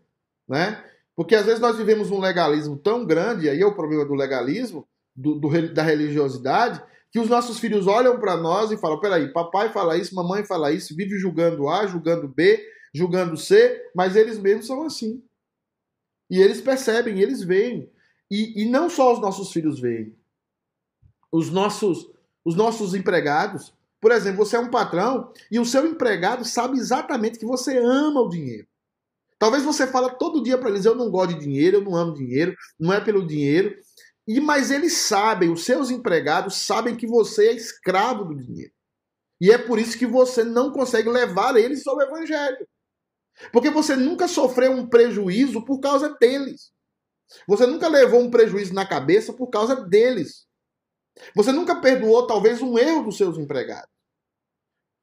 [0.47, 0.81] né?
[1.13, 4.87] Porque às vezes nós vivemos um legalismo tão grande, aí é o problema do legalismo,
[5.13, 6.81] do, do da religiosidade,
[7.11, 10.71] que os nossos filhos olham para nós e falam: peraí, papai fala isso, mamãe fala
[10.71, 15.21] isso, vive julgando A, julgando B, julgando C, mas eles mesmos são assim.
[16.29, 17.91] E eles percebem, eles veem.
[18.31, 20.15] E, e não só os nossos filhos veem,
[21.29, 22.09] os nossos,
[22.45, 27.39] os nossos empregados, por exemplo, você é um patrão e o seu empregado sabe exatamente
[27.39, 28.67] que você ama o dinheiro.
[29.39, 32.13] Talvez você fala todo dia para eles: eu não gosto de dinheiro, eu não amo
[32.13, 33.75] dinheiro, não é pelo dinheiro.
[34.27, 38.71] E mas eles sabem, os seus empregados sabem que você é escravo do dinheiro.
[39.39, 42.67] E é por isso que você não consegue levar eles ao evangelho.
[43.51, 46.71] Porque você nunca sofreu um prejuízo por causa deles.
[47.47, 50.46] Você nunca levou um prejuízo na cabeça por causa deles.
[51.35, 53.89] Você nunca perdoou, talvez, um erro dos seus empregados.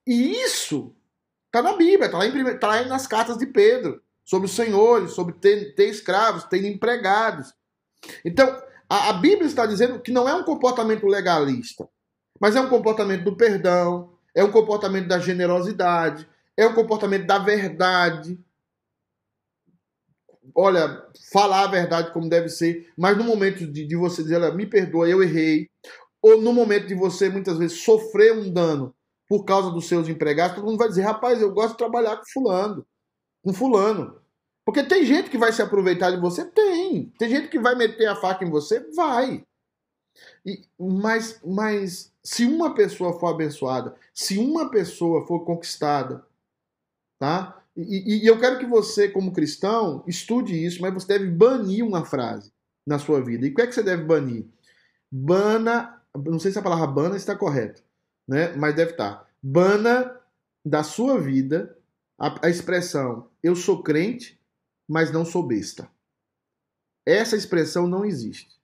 [0.06, 0.94] E isso
[1.46, 5.34] está na Bíblia, está lá, tá lá nas cartas de Pedro, sobre os senhores, sobre
[5.34, 7.54] ter, ter escravos, ter empregados.
[8.24, 11.88] Então, a, a Bíblia está dizendo que não é um comportamento legalista,
[12.40, 17.38] mas é um comportamento do perdão, é um comportamento da generosidade, é um comportamento da
[17.38, 18.38] verdade.
[20.54, 24.52] Olha, falar a verdade como deve ser, mas no momento de, de você dizer, olha,
[24.52, 25.70] me perdoa, eu errei,
[26.24, 28.94] ou no momento de você muitas vezes sofrer um dano
[29.28, 32.24] por causa dos seus empregados, todo mundo vai dizer, rapaz, eu gosto de trabalhar com
[32.24, 32.86] fulano,
[33.42, 34.18] com fulano.
[34.64, 36.42] Porque tem gente que vai se aproveitar de você?
[36.46, 37.12] Tem.
[37.18, 38.80] Tem gente que vai meter a faca em você?
[38.96, 39.44] Vai.
[40.46, 46.24] E, mas, mas se uma pessoa for abençoada, se uma pessoa for conquistada,
[47.18, 47.62] tá?
[47.76, 51.84] E, e, e eu quero que você, como cristão, estude isso, mas você deve banir
[51.84, 52.50] uma frase
[52.86, 53.46] na sua vida.
[53.46, 54.46] E o que é que você deve banir?
[55.12, 57.82] Bana não sei se a palavra bana está correta,
[58.26, 58.54] né?
[58.56, 59.28] Mas deve estar.
[59.42, 60.20] Bana
[60.64, 61.76] da sua vida
[62.18, 64.40] a, a expressão eu sou crente,
[64.88, 65.90] mas não sou besta.
[67.06, 68.58] Essa expressão não existe.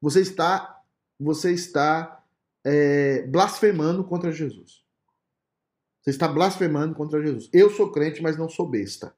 [0.00, 0.82] Você está,
[1.20, 2.24] você está
[2.64, 4.82] é, blasfemando contra Jesus.
[6.00, 7.48] Você está blasfemando contra Jesus.
[7.52, 9.14] Eu sou crente, mas não sou besta.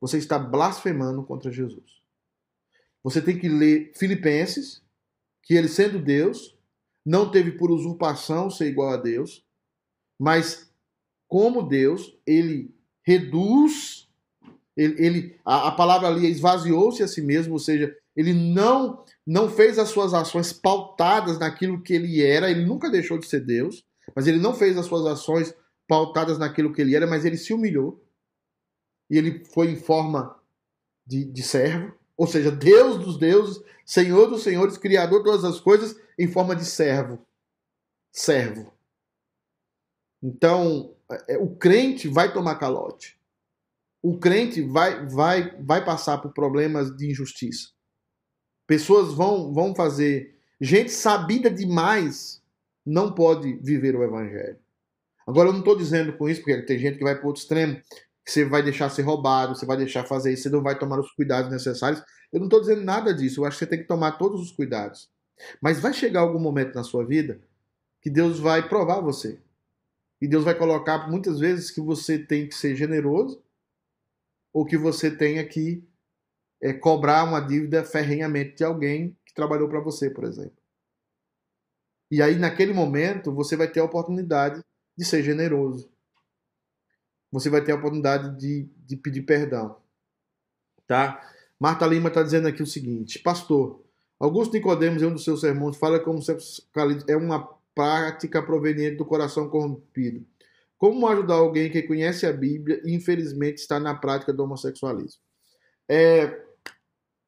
[0.00, 2.02] Você está blasfemando contra Jesus.
[3.04, 4.82] Você tem que ler Filipenses,
[5.42, 6.57] que ele sendo Deus,
[7.08, 9.42] não teve por usurpação ser igual a Deus,
[10.20, 10.70] mas
[11.26, 12.70] como Deus, ele
[13.02, 14.06] reduz,
[14.76, 19.48] ele, ele a, a palavra ali esvaziou-se a si mesmo, ou seja, ele não não
[19.48, 23.82] fez as suas ações pautadas naquilo que ele era, ele nunca deixou de ser Deus,
[24.14, 25.54] mas ele não fez as suas ações
[25.88, 28.04] pautadas naquilo que ele era, mas ele se humilhou.
[29.10, 30.38] E ele foi em forma
[31.06, 35.60] de, de servo, ou seja, Deus dos deuses, Senhor dos senhores, Criador de todas as
[35.60, 37.24] coisas, em forma de servo.
[38.12, 38.74] Servo.
[40.20, 40.96] Então,
[41.28, 43.16] é, o crente vai tomar calote.
[44.02, 47.68] O crente vai, vai, vai passar por problemas de injustiça.
[48.66, 50.36] Pessoas vão, vão fazer.
[50.60, 52.42] Gente sabida demais
[52.84, 54.58] não pode viver o evangelho.
[55.24, 57.42] Agora, eu não estou dizendo com isso, porque tem gente que vai para o outro
[57.42, 57.80] extremo
[58.28, 61.00] que você vai deixar ser roubado, você vai deixar fazer isso, você não vai tomar
[61.00, 62.04] os cuidados necessários.
[62.30, 64.52] Eu não estou dizendo nada disso, eu acho que você tem que tomar todos os
[64.52, 65.08] cuidados.
[65.62, 67.40] Mas vai chegar algum momento na sua vida
[68.02, 69.40] que Deus vai provar você.
[70.20, 73.42] E Deus vai colocar muitas vezes que você tem que ser generoso
[74.52, 75.82] ou que você tenha que
[76.60, 80.58] é, cobrar uma dívida ferrenhamente de alguém que trabalhou para você, por exemplo.
[82.10, 84.62] E aí, naquele momento, você vai ter a oportunidade
[84.94, 85.90] de ser generoso
[87.30, 89.76] você vai ter a oportunidade de, de pedir perdão.
[90.86, 91.20] Tá?
[91.60, 93.82] Marta Lima está dizendo aqui o seguinte: Pastor,
[94.18, 96.20] Augusto Nicodemos, em um dos seus sermões, fala como
[97.06, 100.26] é uma prática proveniente do coração corrompido.
[100.76, 105.20] Como ajudar alguém que conhece a Bíblia e infelizmente está na prática do homossexualismo?
[105.88, 106.40] É,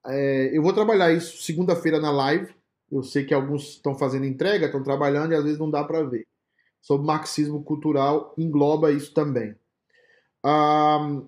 [0.07, 2.55] é, eu vou trabalhar isso segunda-feira na live.
[2.91, 6.03] Eu sei que alguns estão fazendo entrega, estão trabalhando e às vezes não dá para
[6.03, 6.27] ver.
[6.81, 9.55] Sobre marxismo cultural engloba isso também.
[10.45, 11.27] Em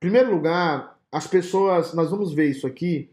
[0.00, 3.10] primeiro lugar, as pessoas, nós vamos ver isso aqui,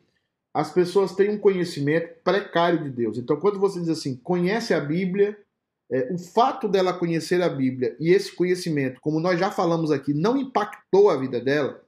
[0.54, 3.18] as pessoas têm um conhecimento precário de Deus.
[3.18, 5.38] Então, quando você diz assim, conhece a Bíblia,
[5.92, 10.14] é, o fato dela conhecer a Bíblia e esse conhecimento, como nós já falamos aqui,
[10.14, 11.82] não impactou a vida dela,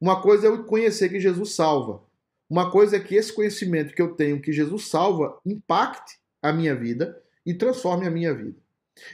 [0.00, 2.02] uma coisa é eu conhecer que Jesus salva.
[2.48, 6.74] Uma coisa é que esse conhecimento que eu tenho que Jesus salva impacte a minha
[6.74, 8.58] vida e transforme a minha vida.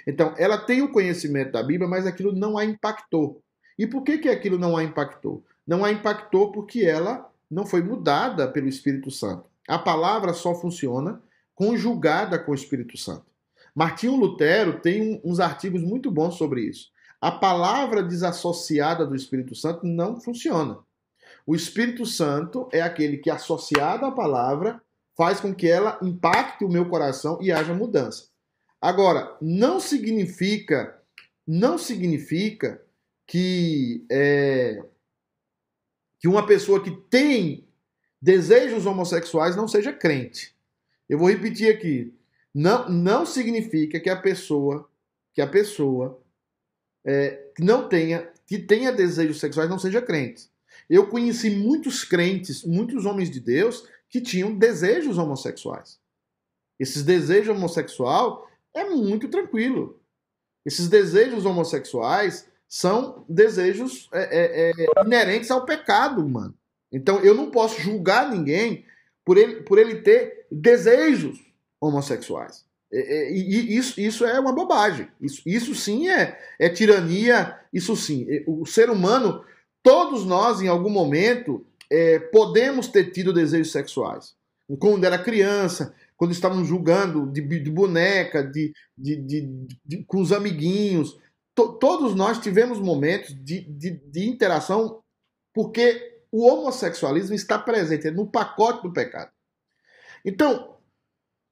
[0.07, 3.43] Então, ela tem o conhecimento da Bíblia, mas aquilo não a impactou.
[3.81, 5.43] E por que, que aquilo não a impactou?
[5.67, 9.49] Não a impactou porque ela não foi mudada pelo Espírito Santo.
[9.67, 11.23] A palavra só funciona
[11.55, 13.25] conjugada com o Espírito Santo.
[13.75, 16.91] Martinho Lutero tem uns artigos muito bons sobre isso.
[17.23, 20.77] A palavra desassociada do Espírito Santo não funciona.
[21.47, 24.83] O Espírito Santo é aquele que, associado à palavra,
[25.17, 28.27] faz com que ela impacte o meu coração e haja mudança.
[28.79, 31.01] Agora, não significa,
[31.47, 32.83] não significa
[33.31, 34.83] que é,
[36.19, 37.65] que uma pessoa que tem
[38.21, 40.53] desejos homossexuais não seja crente.
[41.09, 42.13] Eu vou repetir aqui.
[42.53, 44.91] Não, não significa que a pessoa
[45.33, 46.21] que a pessoa
[47.05, 50.51] é, que não tenha que tenha desejos sexuais não seja crente.
[50.89, 56.01] Eu conheci muitos crentes, muitos homens de Deus que tinham desejos homossexuais.
[56.81, 60.01] Esses desejos homossexual é muito tranquilo.
[60.67, 66.55] Esses desejos homossexuais são desejos é, é, é, inerentes ao pecado, mano.
[66.93, 68.85] Então eu não posso julgar ninguém
[69.25, 71.41] por ele, por ele ter desejos
[71.81, 72.65] homossexuais.
[72.93, 75.09] É, é, e, isso, isso é uma bobagem.
[75.21, 77.59] Isso, isso sim é, é tirania.
[77.73, 78.27] Isso sim.
[78.47, 79.45] O ser humano,
[79.83, 84.35] todos nós, em algum momento, é, podemos ter tido desejos sexuais.
[84.79, 89.17] Quando era criança, quando estávamos julgando de, de boneca, de, de,
[89.85, 91.19] de, com os amiguinhos,
[91.55, 95.03] to, todos nós tivemos momentos de, de, de interação
[95.53, 99.31] porque o homossexualismo está presente no pacote do pecado.
[100.25, 100.79] Então,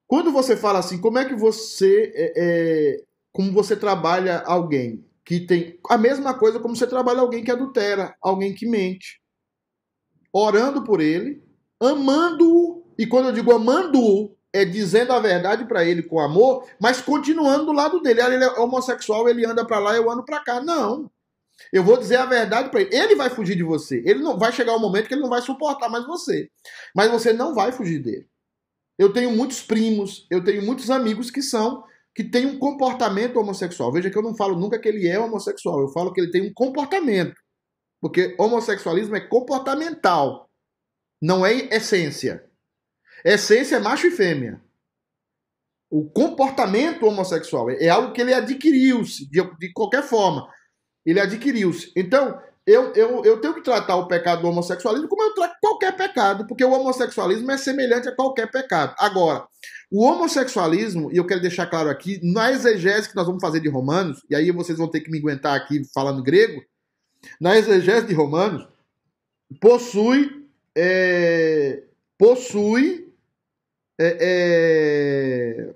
[0.07, 5.41] quando você fala assim, como é que você é, é, como você trabalha alguém que
[5.41, 9.21] tem a mesma coisa como você trabalha alguém que adultera, alguém que mente,
[10.33, 11.43] orando por ele,
[11.79, 17.01] amando-o e quando eu digo amando-o é, dizendo a verdade para ele com amor, mas
[17.01, 18.21] continuando do lado dele.
[18.21, 20.61] Ele é homossexual, ele anda para lá, eu ando para cá.
[20.61, 21.11] Não.
[21.73, 22.95] Eu vou dizer a verdade para ele.
[22.95, 24.03] Ele vai fugir de você.
[24.05, 26.49] Ele não vai chegar um momento que ele não vai suportar mais você.
[26.95, 28.27] Mas você não vai fugir dele.
[28.99, 31.85] Eu tenho muitos primos, eu tenho muitos amigos que são
[32.15, 33.93] que têm um comportamento homossexual.
[33.93, 36.43] Veja que eu não falo nunca que ele é homossexual, eu falo que ele tem
[36.43, 37.41] um comportamento.
[38.01, 40.51] Porque homossexualismo é comportamental,
[41.23, 42.48] não é essência.
[43.25, 44.61] Essência é macho e fêmea.
[45.91, 50.47] O comportamento homossexual é algo que ele adquiriu-se de, de qualquer forma.
[51.05, 51.91] Ele adquiriu-se.
[51.97, 55.97] Então, eu, eu, eu tenho que tratar o pecado do homossexualismo como eu trato qualquer
[55.97, 58.95] pecado, porque o homossexualismo é semelhante a qualquer pecado.
[58.99, 59.47] Agora,
[59.91, 63.71] o homossexualismo, e eu quero deixar claro aqui, na exegese que nós vamos fazer de
[63.71, 66.61] Romanos, e aí vocês vão ter que me aguentar aqui falando grego,
[67.41, 68.69] na exegese de Romanos,
[69.63, 70.47] possui,
[70.77, 71.85] é,
[72.19, 73.08] possui
[74.01, 75.75] é, é,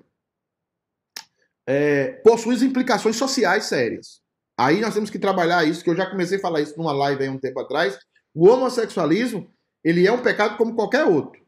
[1.67, 4.21] é, possui implicações sociais sérias.
[4.59, 7.23] Aí nós temos que trabalhar isso, que eu já comecei a falar isso numa live
[7.23, 7.99] aí um tempo atrás.
[8.35, 9.51] O homossexualismo,
[9.83, 11.43] ele é um pecado como qualquer outro.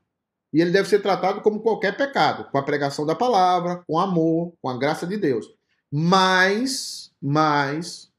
[0.52, 4.54] E ele deve ser tratado como qualquer pecado, com a pregação da palavra, com amor,
[4.62, 5.46] com a graça de Deus.
[5.92, 8.10] Mas, mas,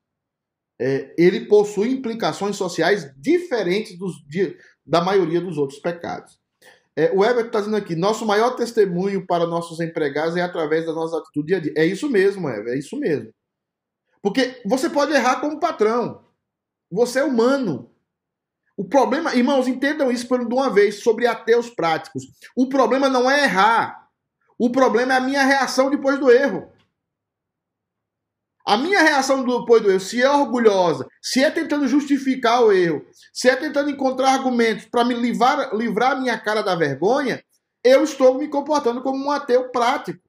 [0.80, 6.38] é, ele possui implicações sociais diferentes dos, de, da maioria dos outros pecados.
[6.96, 10.94] É, o Everton está dizendo aqui: nosso maior testemunho para nossos empregados é através da
[10.94, 11.74] nossa atitude dia a dia.
[11.76, 13.32] É isso mesmo, Everton, é isso mesmo.
[14.22, 16.24] Porque você pode errar como patrão.
[16.92, 17.92] Você é humano.
[18.78, 22.24] O problema, irmãos, entendam isso por uma vez sobre ateus práticos.
[22.56, 24.10] O problema não é errar.
[24.58, 26.72] O problema é a minha reação depois do erro.
[28.66, 33.06] A minha reação depois do erro, se é orgulhosa, se é tentando justificar o erro,
[33.32, 37.44] se é tentando encontrar argumentos para me livrar, livrar a minha cara da vergonha,
[37.84, 40.20] eu estou me comportando como um ateu prático.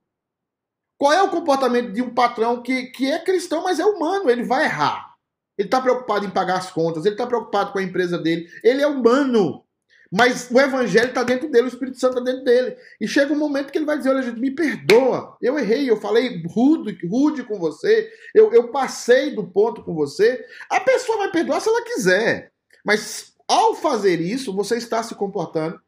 [0.98, 4.28] Qual é o comportamento de um patrão que, que é cristão, mas é humano?
[4.28, 5.14] Ele vai errar.
[5.56, 8.46] Ele está preocupado em pagar as contas, ele está preocupado com a empresa dele.
[8.62, 9.64] Ele é humano.
[10.10, 12.76] Mas o evangelho está dentro dele, o Espírito Santo está dentro dele.
[13.00, 15.36] E chega um momento que ele vai dizer: Olha, gente, me perdoa.
[15.42, 20.44] Eu errei, eu falei rude, rude com você, eu, eu passei do ponto com você.
[20.70, 22.52] A pessoa vai perdoar se ela quiser.
[22.84, 25.80] Mas ao fazer isso, você está se comportando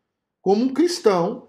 [0.42, 1.48] como um cristão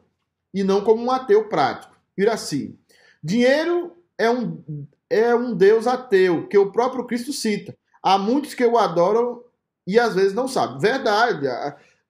[0.53, 1.95] e não como um ateu prático.
[2.17, 2.78] Iraci.
[3.24, 4.63] Dinheiro é um,
[5.09, 7.76] é um Deus ateu, que o próprio Cristo cita.
[8.01, 9.43] Há muitos que o adoram
[9.86, 10.80] e às vezes não sabem.
[10.80, 11.47] Verdade.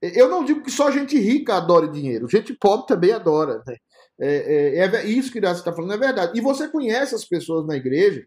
[0.01, 3.61] Eu não digo que só gente rica adore dinheiro, gente pobre também adora.
[3.65, 3.75] Né?
[4.19, 6.37] É, é, é, isso que Iraci está falando, é verdade.
[6.37, 8.25] E você conhece as pessoas na igreja,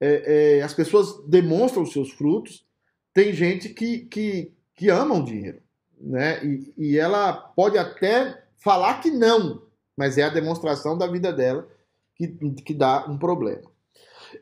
[0.00, 2.64] é, é, as pessoas demonstram os seus frutos.
[3.12, 5.62] Tem gente que, que, que ama o dinheiro,
[5.98, 6.44] né?
[6.44, 9.62] E, e ela pode até falar que não,
[9.96, 11.66] mas é a demonstração da vida dela
[12.14, 13.70] que, que dá um problema.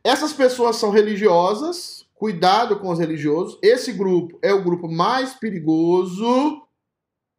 [0.02, 3.58] Essas pessoas são religiosas, cuidado com os religiosos.
[3.60, 6.66] Esse grupo é o grupo mais perigoso,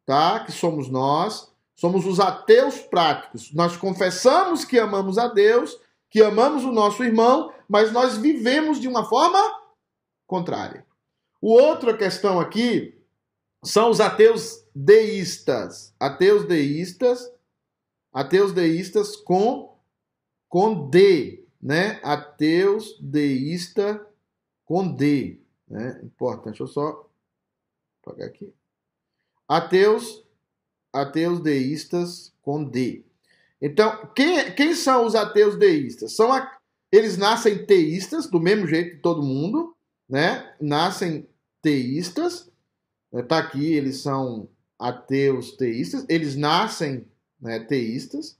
[0.06, 0.38] tá?
[0.44, 1.52] Que somos nós.
[1.74, 3.52] Somos os ateus práticos.
[3.52, 5.76] Nós confessamos que amamos a Deus,
[6.08, 9.40] que amamos o nosso irmão, mas nós vivemos de uma forma
[10.24, 10.86] contrária.
[11.40, 12.96] O outra questão aqui
[13.64, 15.92] são os ateus deístas.
[15.98, 17.28] Ateus deístas,
[18.12, 19.74] ateus deístas com
[20.48, 21.98] com D, né?
[22.04, 24.06] Ateus deísta
[24.66, 25.98] com D, né?
[26.02, 27.08] Importante, deixa eu só
[28.02, 28.52] apagar aqui.
[29.48, 30.26] Ateus
[30.96, 33.04] ateus deístas com D.
[33.60, 36.14] Então, quem, quem são os ateus deístas?
[36.14, 36.58] São a,
[36.90, 39.74] eles nascem teístas, do mesmo jeito que todo mundo,
[40.08, 40.54] né?
[40.60, 41.28] Nascem
[41.62, 42.50] teístas,
[43.12, 44.48] está aqui, eles são
[44.78, 47.06] ateus teístas, eles nascem
[47.40, 48.38] né, teístas,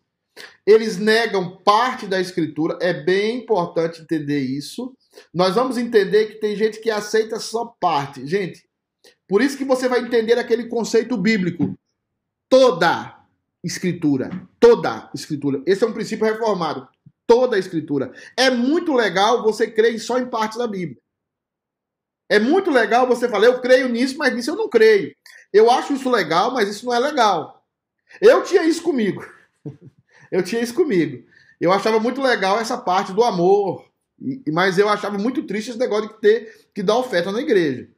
[0.66, 4.95] eles negam parte da escritura, é bem importante entender isso.
[5.32, 8.26] Nós vamos entender que tem gente que aceita só parte.
[8.26, 8.66] Gente,
[9.28, 11.76] por isso que você vai entender aquele conceito bíblico.
[12.48, 13.16] Toda
[13.62, 15.62] escritura, toda escritura.
[15.66, 16.88] Esse é um princípio reformado.
[17.26, 18.12] Toda escritura.
[18.36, 21.00] É muito legal você crer só em parte da Bíblia.
[22.28, 25.14] É muito legal você falar, eu creio nisso, mas nisso eu não creio.
[25.52, 27.64] Eu acho isso legal, mas isso não é legal.
[28.20, 29.24] Eu tinha isso comigo.
[30.30, 31.24] eu tinha isso comigo.
[31.60, 33.86] Eu achava muito legal essa parte do amor,
[34.52, 37.88] mas eu achava muito triste esse negócio de ter que dar oferta na igreja.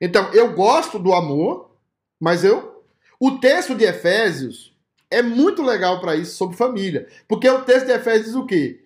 [0.00, 1.76] Então, eu gosto do amor,
[2.18, 2.84] mas eu.
[3.20, 4.76] O texto de Efésios
[5.08, 7.06] é muito legal para isso, sobre família.
[7.28, 8.80] Porque o texto de Efésios diz o quê?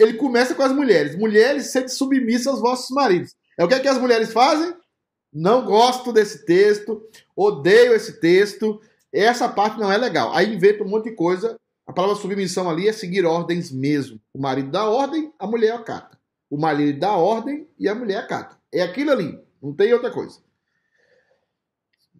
[0.00, 1.16] Ele começa com as mulheres.
[1.16, 3.36] Mulheres, sede submissas aos vossos maridos.
[3.56, 4.74] É o que, é que as mulheres fazem?
[5.32, 7.02] Não gosto desse texto,
[7.36, 8.80] odeio esse texto,
[9.12, 10.32] essa parte não é legal.
[10.32, 11.58] Aí inventa um monte de coisa.
[11.88, 14.20] A palavra submissão ali é seguir ordens mesmo.
[14.34, 16.18] O marido dá ordem, a mulher acata.
[16.50, 18.58] O marido dá ordem e a mulher acata.
[18.70, 20.38] É aquilo ali, não tem outra coisa.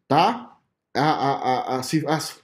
[0.08, 0.56] Tá?
[0.96, 1.82] A, a, a,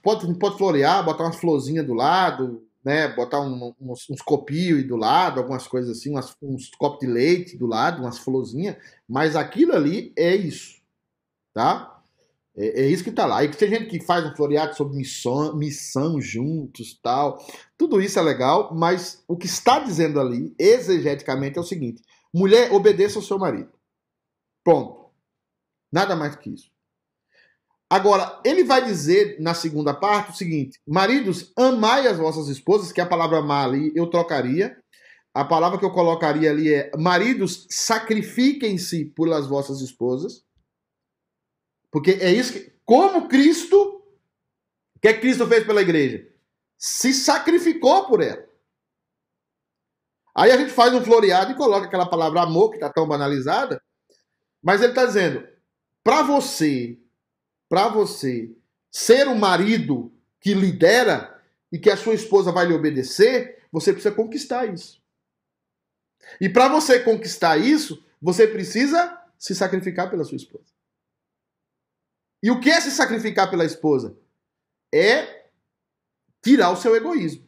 [0.02, 4.94] pode, pode florear, botar umas florzinhas do lado, né, botar um, uns, uns copios do
[4.94, 8.76] lado, algumas coisas assim, umas, uns copos de leite do lado, umas florzinhas,
[9.08, 10.82] mas aquilo ali é isso,
[11.54, 11.93] tá?
[12.56, 13.42] É, é isso que tá lá.
[13.42, 17.38] E tem gente que faz um floreado sobre missão, missão juntos, tal.
[17.76, 22.02] Tudo isso é legal, mas o que está dizendo ali, exegeticamente, é o seguinte:
[22.32, 23.72] mulher, obedeça ao seu marido.
[24.64, 25.04] Ponto.
[25.92, 26.74] Nada mais que isso.
[27.90, 33.00] Agora, ele vai dizer na segunda parte o seguinte: Maridos, amai as vossas esposas, que
[33.00, 34.76] a palavra amar ali eu trocaria.
[35.32, 40.42] A palavra que eu colocaria ali é: Maridos, sacrifiquem-se pelas vossas esposas.
[41.94, 42.74] Porque é isso que.
[42.84, 44.02] Como Cristo.
[44.96, 46.26] O que é que Cristo fez pela igreja?
[46.76, 48.44] Se sacrificou por ela.
[50.34, 53.80] Aí a gente faz um floreado e coloca aquela palavra amor, que está tão banalizada.
[54.60, 55.46] Mas ele está dizendo:
[56.02, 56.98] para você
[57.68, 58.50] para você
[58.90, 61.40] ser o marido que lidera
[61.70, 65.00] e que a sua esposa vai lhe obedecer, você precisa conquistar isso.
[66.40, 70.73] E para você conquistar isso, você precisa se sacrificar pela sua esposa.
[72.44, 74.14] E o que é se sacrificar pela esposa?
[74.94, 75.46] É
[76.42, 77.42] tirar o seu egoísmo.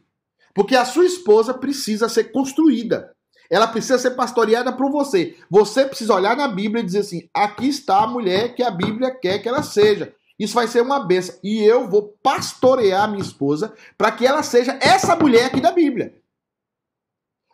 [0.55, 3.15] Porque a sua esposa precisa ser construída.
[3.47, 5.37] Ela precisa ser pastoreada por você.
[5.51, 9.11] Você precisa olhar na Bíblia e dizer assim: aqui está a mulher que a Bíblia
[9.11, 10.15] quer que ela seja.
[10.39, 11.35] Isso vai ser uma benção.
[11.43, 16.15] E eu vou pastorear minha esposa para que ela seja essa mulher aqui da Bíblia.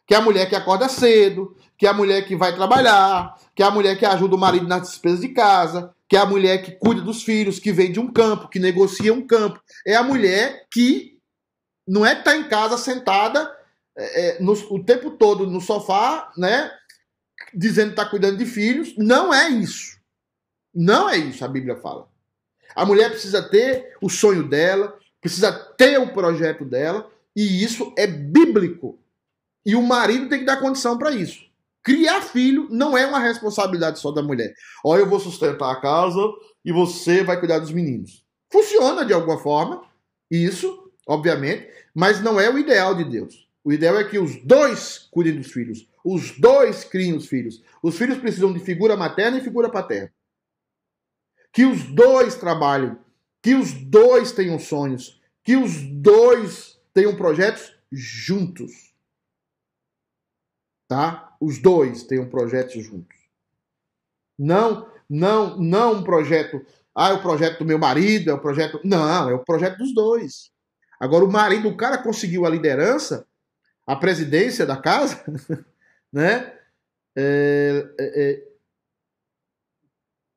[0.08, 3.62] Que é a mulher que acorda cedo, que é a mulher que vai trabalhar, que
[3.62, 6.64] é a mulher que ajuda o marido nas despesas de casa, que é a mulher
[6.64, 9.62] que cuida dos filhos, que vende um campo, que negocia um campo.
[9.86, 11.18] É a mulher que
[11.88, 13.52] não é que está em casa sentada
[13.96, 16.72] é, é, no, o tempo todo no sofá, né?
[17.54, 18.96] Dizendo que está cuidando de filhos.
[18.98, 20.00] Não é isso.
[20.74, 22.08] Não é isso, a Bíblia fala.
[22.76, 28.08] A mulher precisa ter o sonho dela, precisa ter o projeto dela, e isso é
[28.08, 29.00] bíblico.
[29.66, 31.46] E o marido tem que dar condição para isso.
[31.84, 34.54] Criar filho não é uma responsabilidade só da mulher.
[34.86, 36.20] Ó, eu vou sustentar a casa,
[36.64, 38.24] e você vai cuidar dos meninos.
[38.52, 39.84] Funciona de alguma forma,
[40.32, 43.48] isso, obviamente, mas não é o ideal de Deus.
[43.64, 47.64] O ideal é que os dois cuidem dos filhos, os dois criem os filhos.
[47.82, 50.14] Os filhos precisam de figura materna e figura paterna.
[51.52, 52.98] Que os dois trabalhem,
[53.42, 58.94] que os dois tenham sonhos, que os dois tenham projetos juntos.
[60.88, 61.33] Tá?
[61.44, 63.18] Os dois tenham projetos juntos.
[64.40, 66.66] Não, não, não um projeto,
[66.96, 69.94] ah, é o projeto do meu marido, é o projeto, não, é o projeto dos
[69.94, 70.52] dois.
[70.98, 73.28] Agora o marido, o cara conseguiu a liderança,
[73.86, 75.22] a presidência da casa,
[76.14, 76.58] né?
[77.14, 78.48] É, é, é,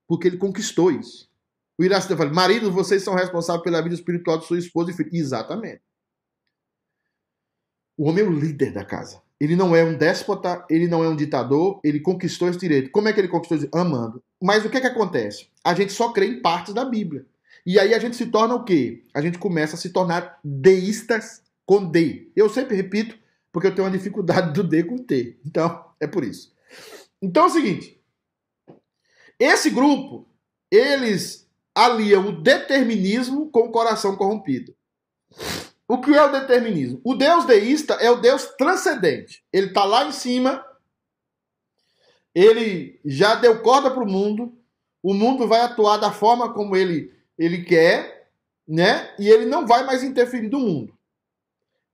[0.09, 1.30] porque ele conquistou isso.
[1.78, 5.11] O Iracida fala: marido, vocês são responsáveis pela vida espiritual de sua esposa e filho.
[5.12, 5.82] Exatamente.
[7.96, 9.24] O homem é o líder da casa.
[9.41, 12.91] Ele não é um déspota, ele não é um ditador, ele conquistou esse direito.
[12.91, 14.22] Como é que ele conquistou esse Amando.
[14.43, 15.49] Mas o que é que acontece?
[15.62, 17.26] A gente só crê em partes da Bíblia.
[17.64, 19.03] E aí a gente se torna o quê?
[19.12, 22.30] A gente começa a se tornar deístas com D.
[22.37, 23.18] Eu sempre repito,
[23.53, 25.39] porque eu tenho uma dificuldade do D com T.
[25.45, 26.55] Então, é por isso.
[27.20, 28.01] Então é o seguinte:
[29.39, 30.28] esse grupo,
[30.70, 34.74] eles aliam o determinismo com o coração corrompido.
[35.89, 37.01] O que é o determinismo?
[37.05, 39.45] O Deus deísta é o Deus transcendente.
[39.53, 40.64] Ele está lá em cima,
[42.34, 44.53] ele já deu corda para o mundo,
[45.03, 48.30] o mundo vai atuar da forma como ele, ele quer,
[48.66, 49.14] né?
[49.18, 50.93] E ele não vai mais interferir no mundo.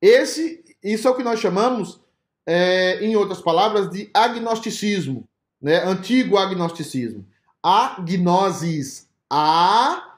[0.01, 2.01] Esse isso é o que nós chamamos,
[2.45, 5.29] é, em outras palavras, de agnosticismo,
[5.61, 5.85] né?
[5.85, 7.25] antigo agnosticismo.
[7.63, 9.09] Agnosis.
[9.31, 10.11] Agnosis.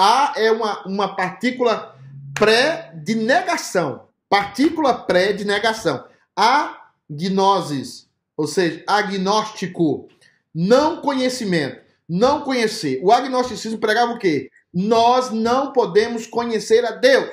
[0.00, 1.94] A é uma, uma partícula
[2.34, 4.08] pré de negação.
[4.30, 6.02] Partícula pré de negação.
[6.34, 10.08] Agnosis, ou seja, agnóstico.
[10.54, 11.82] Não conhecimento.
[12.08, 12.98] Não conhecer.
[13.02, 14.50] O agnosticismo pregava o quê?
[14.72, 17.28] Nós não podemos conhecer a Deus.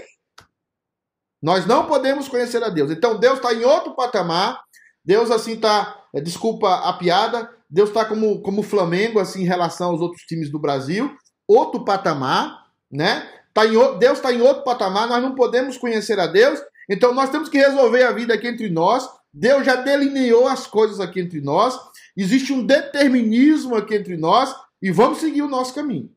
[1.41, 2.91] Nós não podemos conhecer a Deus.
[2.91, 4.61] Então Deus está em outro patamar.
[5.05, 10.01] Deus assim está, desculpa a piada, Deus está como como Flamengo assim em relação aos
[10.01, 11.15] outros times do Brasil,
[11.47, 13.27] outro patamar, né?
[13.53, 15.07] Tá em, Deus está em outro patamar.
[15.07, 16.59] Nós não podemos conhecer a Deus.
[16.89, 19.09] Então nós temos que resolver a vida aqui entre nós.
[19.33, 21.77] Deus já delineou as coisas aqui entre nós.
[22.15, 26.11] Existe um determinismo aqui entre nós e vamos seguir o nosso caminho.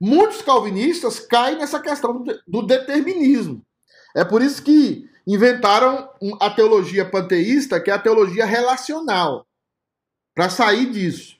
[0.00, 3.64] Muitos calvinistas caem nessa questão do determinismo.
[4.16, 9.46] É por isso que inventaram a teologia panteísta, que é a teologia relacional,
[10.34, 11.36] para sair disso.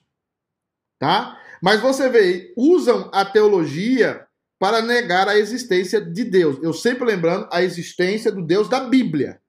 [0.99, 1.37] Tá?
[1.63, 4.27] Mas você vê, usam a teologia
[4.59, 6.59] para negar a existência de Deus.
[6.61, 9.41] Eu sempre lembrando a existência do Deus da Bíblia.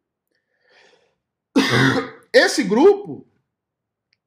[2.31, 3.27] Esse grupo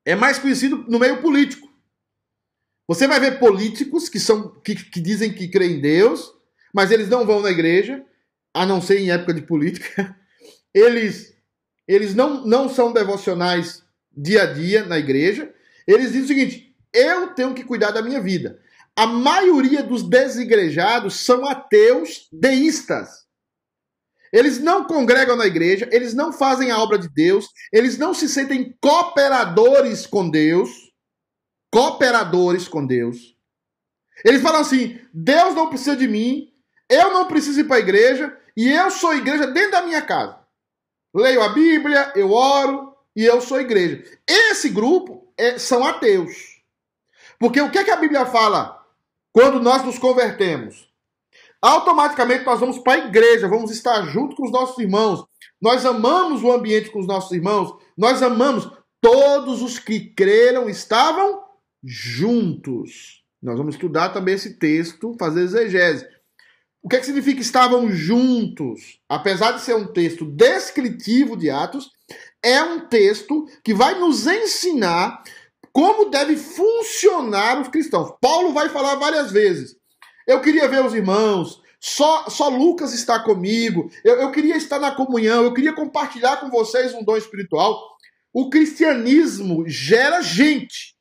[0.05, 1.67] é mais conhecido no meio político.
[2.89, 6.33] Você vai ver políticos que são que, que dizem que creem em Deus,
[6.75, 8.05] mas eles não vão na igreja
[8.53, 10.17] a não ser em época de política.
[10.75, 11.35] Eles,
[11.89, 13.83] eles não, não são devocionais
[14.15, 15.51] dia a dia na igreja.
[15.87, 16.66] Eles dizem o seguinte:
[16.97, 18.61] eu tenho que cuidar da minha vida.
[18.97, 23.27] A maioria dos desigrejados são ateus deístas.
[24.33, 28.29] Eles não congregam na igreja, eles não fazem a obra de Deus, eles não se
[28.29, 30.71] sentem cooperadores com Deus.
[31.71, 33.37] Cooperadores com Deus.
[34.25, 36.51] Eles falam assim: Deus não precisa de mim,
[36.89, 40.39] eu não preciso ir para a igreja, e eu sou igreja dentro da minha casa.
[41.15, 44.03] Leio a Bíblia, eu oro e eu sou igreja.
[44.27, 46.56] Esse grupo é, são ateus.
[47.39, 48.81] Porque o que, é que a Bíblia fala
[49.33, 50.87] quando nós nos convertemos?
[51.61, 55.25] Automaticamente nós vamos para a igreja, vamos estar junto com os nossos irmãos.
[55.61, 57.75] Nós amamos o ambiente com os nossos irmãos.
[57.97, 58.71] Nós amamos
[59.01, 61.43] todos os que creram estavam
[61.83, 63.23] juntos.
[63.43, 66.07] Nós vamos estudar também esse texto, fazer exegese.
[66.83, 69.01] O que, é que significa estavam juntos?
[69.09, 71.91] Apesar de ser um texto descritivo de Atos,
[72.43, 75.23] é um texto que vai nos ensinar
[75.77, 78.11] como deve funcionar os cristãos.
[78.19, 79.77] Paulo vai falar várias vezes.
[80.27, 84.93] Eu queria ver os irmãos, só, só Lucas está comigo, eu, eu queria estar na
[84.93, 87.79] comunhão, eu queria compartilhar com vocês um dom espiritual.
[88.33, 90.97] O cristianismo gera gente.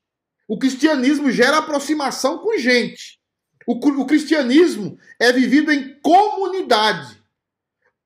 [0.46, 3.18] O cristianismo gera aproximação com gente.
[3.66, 7.24] O, o cristianismo é vivido em comunidade.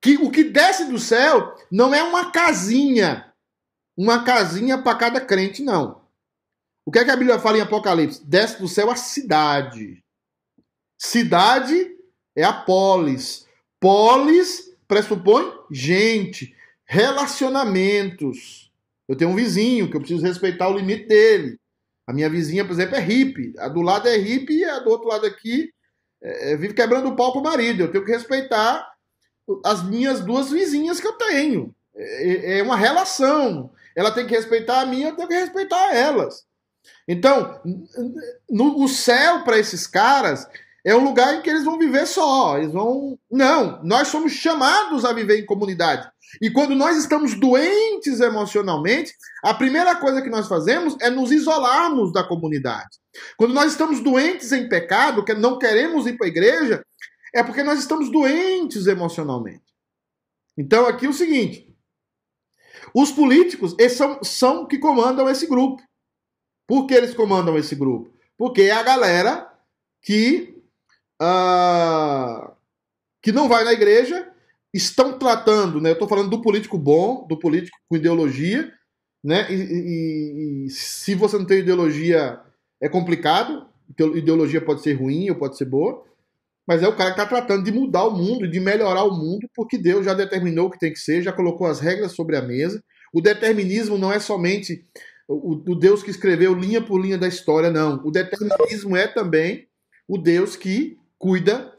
[0.00, 3.34] Que o que desce do céu não é uma casinha,
[3.96, 5.99] uma casinha para cada crente, não.
[6.90, 8.20] O que é que a Bíblia fala em Apocalipse?
[8.26, 10.02] Desce do céu a cidade.
[10.98, 11.88] Cidade
[12.34, 13.46] é a polis.
[13.78, 16.52] Polis pressupõe gente,
[16.84, 18.72] relacionamentos.
[19.08, 21.60] Eu tenho um vizinho que eu preciso respeitar o limite dele.
[22.08, 23.54] A minha vizinha, por exemplo, é hippie.
[23.60, 25.72] A do lado é hippie e a do outro lado aqui
[26.20, 27.84] é, é, vive quebrando o pau pro marido.
[27.84, 28.84] Eu tenho que respeitar
[29.64, 31.72] as minhas duas vizinhas que eu tenho.
[31.94, 33.70] É, é uma relação.
[33.94, 36.49] Ela tem que respeitar a minha, eu tenho que respeitar elas.
[37.06, 37.60] Então,
[38.48, 40.46] no, o céu para esses caras
[40.84, 42.58] é um lugar em que eles vão viver só.
[42.58, 43.18] Eles vão.
[43.30, 46.08] Não, nós somos chamados a viver em comunidade.
[46.40, 49.12] E quando nós estamos doentes emocionalmente,
[49.42, 52.98] a primeira coisa que nós fazemos é nos isolarmos da comunidade.
[53.36, 56.84] Quando nós estamos doentes em pecado, que não queremos ir para a igreja,
[57.34, 59.64] é porque nós estamos doentes emocionalmente.
[60.56, 61.74] Então aqui é o seguinte:
[62.94, 65.82] os políticos eles são, são que comandam esse grupo.
[66.70, 68.16] Por que eles comandam esse grupo?
[68.38, 69.52] Porque é a galera
[70.00, 70.54] que,
[71.20, 72.52] uh,
[73.20, 74.28] que não vai na igreja
[74.72, 75.90] estão tratando, né?
[75.90, 78.72] Eu estou falando do político bom, do político com ideologia,
[79.24, 79.50] né?
[79.50, 82.38] E, e, e, se você não tem ideologia,
[82.80, 83.66] é complicado.
[84.14, 86.04] Ideologia pode ser ruim ou pode ser boa,
[86.68, 89.50] mas é o cara que está tratando de mudar o mundo, de melhorar o mundo,
[89.56, 92.42] porque Deus já determinou o que tem que ser, já colocou as regras sobre a
[92.42, 92.80] mesa.
[93.12, 94.86] O determinismo não é somente
[95.34, 98.00] o, o Deus que escreveu linha por linha da história, não.
[98.04, 99.68] O determinismo é também
[100.06, 101.76] o Deus que cuida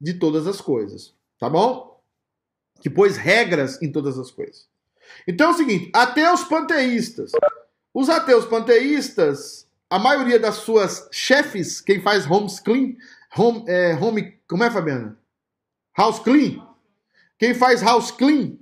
[0.00, 1.14] de todas as coisas.
[1.38, 1.94] Tá bom?
[2.84, 4.68] que pôs regras em todas as coisas.
[5.26, 7.32] Então é o seguinte: ateus panteístas.
[7.94, 12.94] Os ateus panteístas, a maioria das suas chefes, quem faz homes clean,
[13.34, 15.16] home, é, home, como é, Fabiana?
[15.96, 16.60] House clean.
[17.38, 18.58] Quem faz house clean,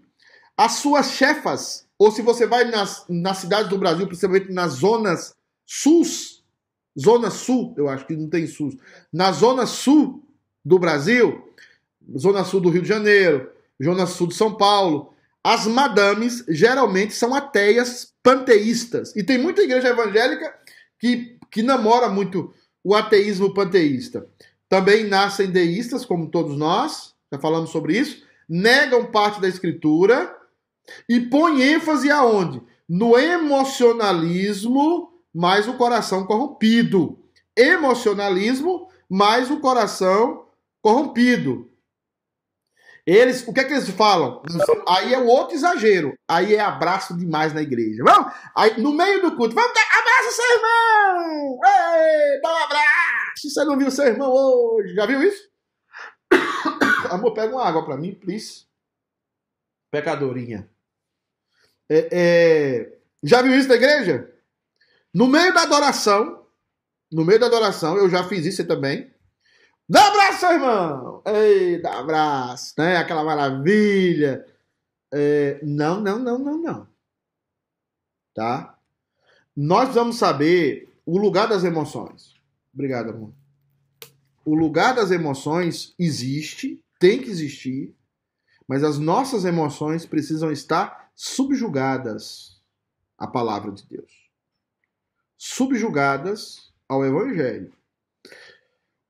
[0.56, 5.34] as suas chefas, ou se você vai nas, nas cidades do Brasil, principalmente nas zonas
[5.64, 6.44] sus,
[6.98, 8.70] zona sul, eu acho que não tem sul,
[9.12, 10.26] na zona sul
[10.64, 11.54] do Brasil,
[12.18, 15.12] zona sul do Rio de Janeiro, Zona Sul de São Paulo.
[15.44, 19.14] As madames geralmente são ateias panteístas.
[19.16, 20.54] E tem muita igreja evangélica
[20.98, 24.26] que, que namora muito o ateísmo panteísta.
[24.68, 30.41] Também nascem deístas, como todos nós, já falamos sobre isso, negam parte da escritura
[31.08, 32.62] e põem ênfase aonde?
[32.88, 37.18] No emocionalismo mais o coração corrompido.
[37.56, 40.46] Emocionalismo mais o coração
[40.80, 41.70] corrompido.
[43.04, 44.42] Eles, o que é que eles falam?
[44.86, 46.14] Aí é o outro exagero.
[46.28, 48.02] Aí é abraço demais na igreja.
[48.04, 48.32] Vamos?
[48.56, 51.58] Aí no meio do culto, vamos dar abraço seu irmão!
[51.64, 53.48] Ei, dá um abraço!
[53.48, 54.94] Você não viu seu irmão hoje?
[54.94, 55.50] Já viu isso?
[57.10, 58.66] Amor, pega uma água para mim, please.
[59.90, 60.71] Pecadorinha.
[61.92, 62.98] É, é...
[63.22, 64.32] Já viu isso na igreja?
[65.12, 66.46] No meio da adoração,
[67.12, 69.12] no meio da adoração, eu já fiz isso também.
[69.86, 71.22] Dá um abraço, irmão!
[71.26, 72.96] Ei, dá um abraço, né?
[72.96, 74.46] Aquela maravilha.
[75.12, 76.88] É, não, não, não, não, não.
[78.34, 78.78] Tá?
[79.54, 82.40] Nós vamos saber o lugar das emoções.
[82.72, 83.34] Obrigado, amor.
[84.46, 87.94] O lugar das emoções existe, tem que existir,
[88.66, 92.60] mas as nossas emoções precisam estar subjugadas
[93.18, 94.30] à palavra de Deus.
[95.36, 97.72] Subjugadas ao Evangelho.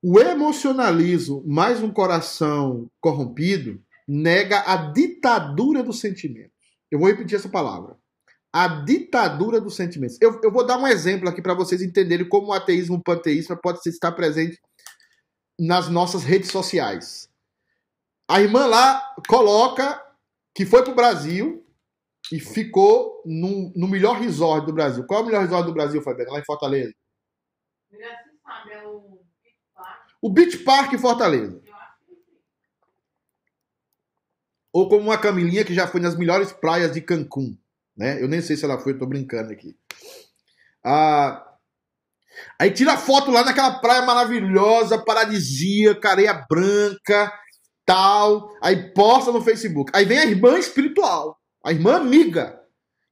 [0.02, 6.50] O emocionalismo mais um coração corrompido nega a ditadura dos sentimentos.
[6.90, 7.96] Eu vou repetir essa palavra.
[8.52, 10.18] A ditadura dos sentimentos.
[10.20, 13.80] Eu, eu vou dar um exemplo aqui para vocês entenderem como o ateísmo panteísta pode
[13.86, 14.60] estar presente
[15.58, 17.30] nas nossas redes sociais.
[18.28, 20.02] A irmã lá coloca
[20.54, 21.61] que foi para o Brasil
[22.30, 25.04] e ficou no, no melhor resort do Brasil.
[25.06, 26.32] Qual é o melhor resort do Brasil, Fabiana?
[26.32, 26.92] Lá em Fortaleza?
[27.90, 27.98] Você
[28.42, 29.22] sabe, é o
[30.22, 31.60] o Beach Park em Fortaleza.
[34.72, 37.58] Ou como uma Camilinha que já foi nas melhores praias de Cancún.
[37.94, 38.22] Né?
[38.22, 39.76] Eu nem sei se ela foi, eu tô brincando aqui.
[40.82, 41.44] Ah,
[42.58, 47.30] aí tira foto lá naquela praia maravilhosa, paradisíaca, areia branca,
[47.84, 48.48] tal.
[48.62, 49.90] Aí posta no Facebook.
[49.94, 52.60] Aí vem a irmã espiritual, a irmã amiga.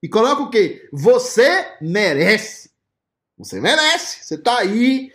[0.03, 0.89] E coloca o quê?
[0.93, 2.71] Você merece.
[3.39, 4.25] Você merece.
[4.25, 5.13] Você tá aí,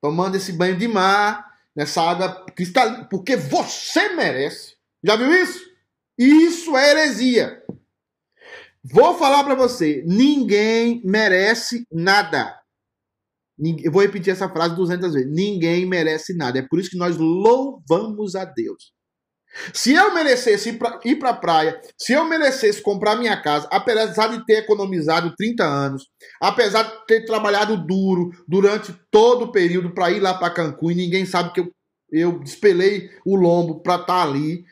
[0.00, 4.76] tomando esse banho de mar, nessa água cristalina, porque você merece.
[5.02, 5.60] Já viu isso?
[6.18, 7.62] Isso é heresia.
[8.84, 12.60] Vou falar para você, ninguém merece nada.
[13.82, 15.30] Eu vou repetir essa frase 200 vezes.
[15.32, 16.58] Ninguém merece nada.
[16.58, 18.92] É por isso que nós louvamos a Deus.
[19.72, 24.44] Se eu merecesse ir para a praia, se eu merecesse comprar minha casa, apesar de
[24.46, 26.08] ter economizado 30 anos,
[26.40, 31.26] apesar de ter trabalhado duro durante todo o período para ir lá para Cancún ninguém
[31.26, 31.70] sabe que eu,
[32.10, 34.64] eu despelei o lombo para estar tá ali,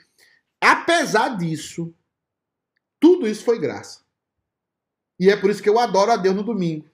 [0.61, 1.95] apesar disso,
[2.99, 4.01] tudo isso foi graça.
[5.19, 6.89] E é por isso que eu adoro a Deus no domingo.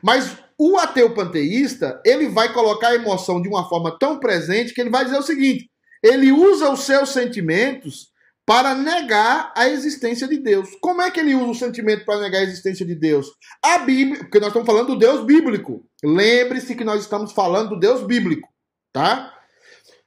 [0.00, 4.80] Mas o ateu panteísta, ele vai colocar a emoção de uma forma tão presente que
[4.80, 5.68] ele vai dizer o seguinte:
[6.04, 8.12] ele usa os seus sentimentos
[8.44, 10.68] para negar a existência de Deus.
[10.82, 13.28] Como é que ele usa o sentimento para negar a existência de Deus?
[13.64, 15.82] A Bíblia, porque nós estamos falando do Deus bíblico.
[16.04, 18.46] Lembre-se que nós estamos falando do Deus bíblico,
[18.92, 19.32] tá?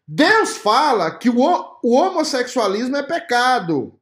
[0.08, 1.36] Deus fala que o,
[1.84, 4.00] o homossexualismo é pecado.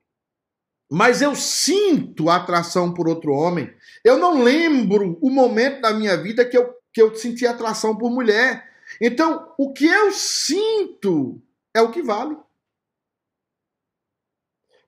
[0.92, 3.74] Mas eu sinto atração por outro homem.
[4.04, 8.12] Eu não lembro o momento da minha vida que eu, que eu senti atração por
[8.12, 8.70] mulher.
[9.02, 11.42] Então, o que eu sinto
[11.76, 12.38] é o que vale.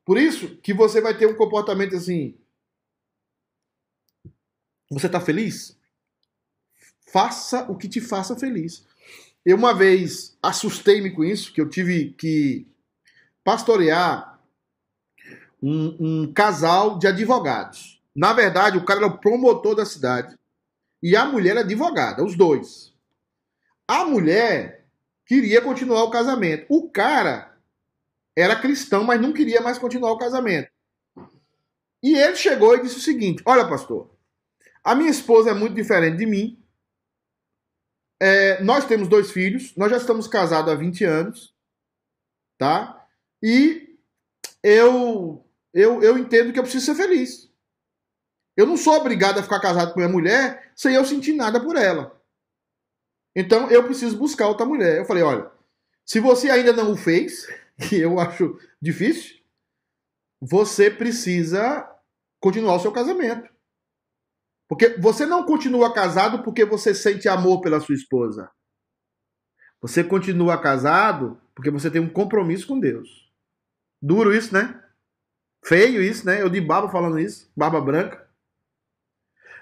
[0.06, 2.40] Por isso que você vai ter um comportamento assim.
[4.90, 5.78] Você está feliz?
[7.12, 8.88] Faça o que te faça feliz.
[9.46, 12.66] Eu uma vez assustei-me com isso, que eu tive que
[13.44, 14.42] pastorear
[15.62, 18.02] um, um casal de advogados.
[18.16, 20.38] Na verdade, o cara era o promotor da cidade
[21.04, 22.94] e a mulher era advogada, os dois.
[23.86, 24.77] A mulher
[25.28, 26.66] queria continuar o casamento.
[26.70, 27.56] O cara
[28.36, 30.70] era cristão, mas não queria mais continuar o casamento.
[32.02, 34.10] E ele chegou e disse o seguinte: Olha, pastor,
[34.84, 36.64] a minha esposa é muito diferente de mim.
[38.20, 41.54] É, nós temos dois filhos, nós já estamos casados há 20 anos,
[42.58, 43.06] tá?
[43.44, 43.96] E
[44.64, 47.48] eu eu, eu entendo que eu preciso ser feliz.
[48.56, 51.76] Eu não sou obrigado a ficar casado com minha mulher sem eu sentir nada por
[51.76, 52.17] ela.
[53.40, 54.98] Então eu preciso buscar outra mulher.
[54.98, 55.52] Eu falei: olha,
[56.04, 57.48] se você ainda não o fez,
[57.88, 59.38] que eu acho difícil,
[60.42, 61.88] você precisa
[62.40, 63.48] continuar o seu casamento.
[64.68, 68.52] Porque você não continua casado porque você sente amor pela sua esposa.
[69.82, 73.32] Você continua casado porque você tem um compromisso com Deus.
[74.02, 74.84] Duro isso, né?
[75.64, 76.42] Feio isso, né?
[76.42, 78.28] Eu de barba falando isso, barba branca.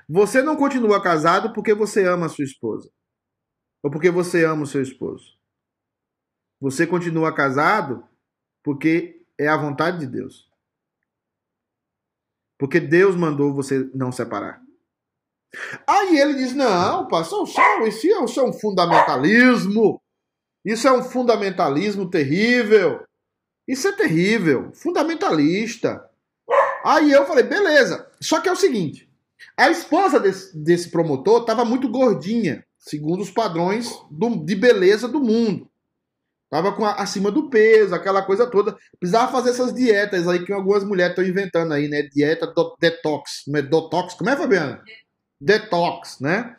[0.08, 2.90] Você não continua casado porque você ama a sua esposa.
[3.86, 5.38] Ou porque você ama o seu esposo.
[6.60, 8.04] Você continua casado
[8.64, 10.50] porque é a vontade de Deus.
[12.58, 14.60] Porque Deus mandou você não separar.
[15.86, 17.48] Aí ele diz: Não, pastor,
[17.88, 20.02] isso é um fundamentalismo.
[20.66, 23.06] Isso é um fundamentalismo terrível.
[23.68, 26.10] Isso é terrível, fundamentalista.
[26.84, 28.12] Aí eu falei, beleza.
[28.20, 29.08] Só que é o seguinte:
[29.56, 35.20] a esposa desse, desse promotor estava muito gordinha, segundo os padrões do, de beleza do
[35.20, 35.70] mundo.
[36.50, 38.78] Tava com a, acima do peso, aquela coisa toda.
[39.00, 42.04] Precisava fazer essas dietas aí que algumas mulheres estão inventando aí, né?
[42.04, 43.44] Dieta do, detox.
[43.48, 44.14] Não é detox?
[44.14, 44.82] Como é, Fabiana?
[45.42, 46.56] Detox, né?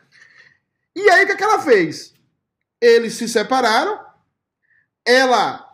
[0.95, 2.13] E aí o que, é que ela fez?
[2.81, 3.97] Eles se separaram.
[5.07, 5.65] Ela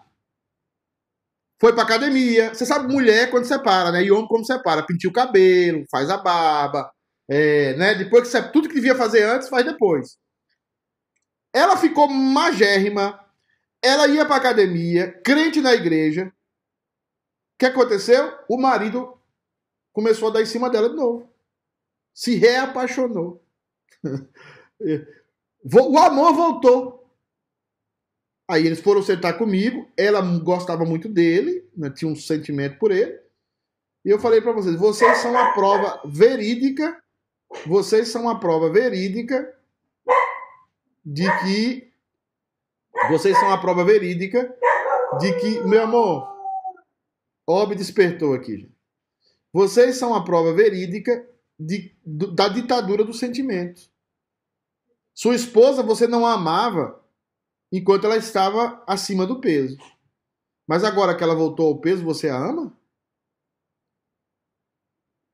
[1.60, 2.54] foi pra academia.
[2.54, 4.04] Você sabe, mulher quando separa, né?
[4.04, 4.86] E homem como separa.
[4.86, 6.92] Pintia o cabelo, faz a barba,
[7.30, 7.96] é, né?
[7.96, 10.18] Depois que você, tudo que devia fazer antes, faz depois.
[11.54, 13.24] Ela ficou magérrima.
[13.82, 16.28] Ela ia pra academia, crente na igreja.
[16.28, 18.34] O que aconteceu?
[18.50, 19.18] O marido
[19.92, 21.30] começou a dar em cima dela de novo.
[22.14, 23.44] Se reapaixonou.
[25.64, 27.04] o amor voltou.
[28.50, 33.18] Aí eles foram sentar comigo, ela gostava muito dele, né, tinha um sentimento por ele.
[34.04, 37.02] E eu falei para vocês, vocês são a prova verídica,
[37.66, 39.50] vocês são a prova verídica
[41.06, 41.94] de que
[43.10, 44.56] vocês são a prova verídica
[45.20, 46.34] de que, meu amor,
[47.46, 48.72] Ob despertou aqui.
[49.52, 51.28] Vocês são a prova verídica
[51.60, 53.90] de, da ditadura do sentimento.
[55.14, 57.04] Sua esposa você não amava
[57.72, 59.78] enquanto ela estava acima do peso.
[60.66, 62.76] Mas agora que ela voltou ao peso, você a ama?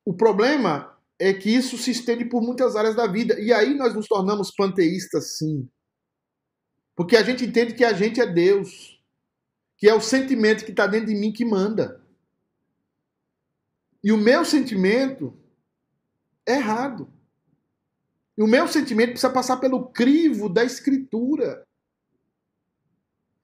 [0.04, 0.89] O problema
[1.20, 3.38] é que isso se estende por muitas áreas da vida.
[3.40, 5.70] E aí nós nos tornamos panteístas, sim.
[6.96, 8.98] Porque a gente entende que a gente é Deus.
[9.78, 12.02] Que é o sentimento que está dentro de mim que manda.
[14.02, 15.38] E o meu sentimento
[16.46, 17.12] é errado.
[18.38, 21.68] E o meu sentimento precisa passar pelo crivo da escritura.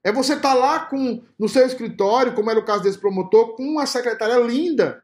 [0.02, 3.56] É você estar tá lá com no seu escritório, como era o caso desse promotor,
[3.58, 5.04] com uma secretária linda.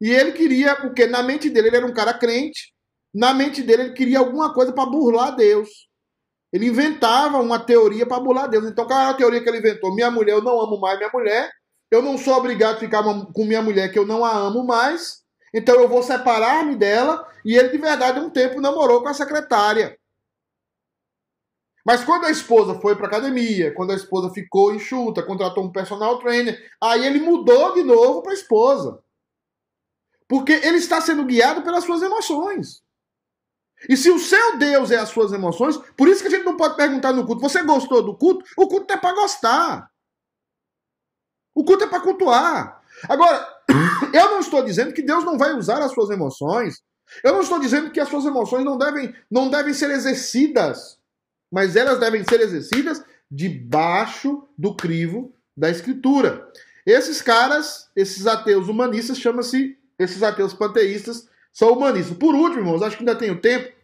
[0.00, 2.72] E ele queria, porque na mente dele ele era um cara crente,
[3.14, 5.68] na mente dele ele queria alguma coisa para burlar Deus.
[6.52, 8.64] Ele inventava uma teoria para burlar Deus.
[8.66, 9.94] Então, qual era a teoria que ele inventou?
[9.94, 11.50] Minha mulher, eu não amo mais minha mulher.
[11.90, 15.22] Eu não sou obrigado a ficar com minha mulher que eu não a amo mais.
[15.54, 17.26] Então eu vou separar-me dela.
[17.44, 19.98] E ele de verdade um tempo namorou com a secretária.
[21.86, 26.18] Mas quando a esposa foi para academia, quando a esposa ficou enxuta, contratou um personal
[26.18, 29.02] trainer, aí ele mudou de novo para a esposa.
[30.28, 32.82] Porque ele está sendo guiado pelas suas emoções.
[33.88, 36.56] E se o seu Deus é as suas emoções, por isso que a gente não
[36.56, 38.44] pode perguntar no culto: você gostou do culto?
[38.56, 39.90] O culto é para gostar.
[41.54, 42.82] O culto é para cultuar.
[43.08, 43.46] Agora,
[44.12, 46.82] eu não estou dizendo que Deus não vai usar as suas emoções.
[47.24, 50.98] Eu não estou dizendo que as suas emoções não devem, não devem ser exercidas.
[51.50, 56.50] Mas elas devem ser exercidas debaixo do crivo da Escritura.
[56.84, 62.16] Esses caras, esses ateus humanistas, chamam-se, esses ateus panteístas, são humanistas.
[62.16, 63.74] Por último, irmãos, acho que ainda tenho tempo,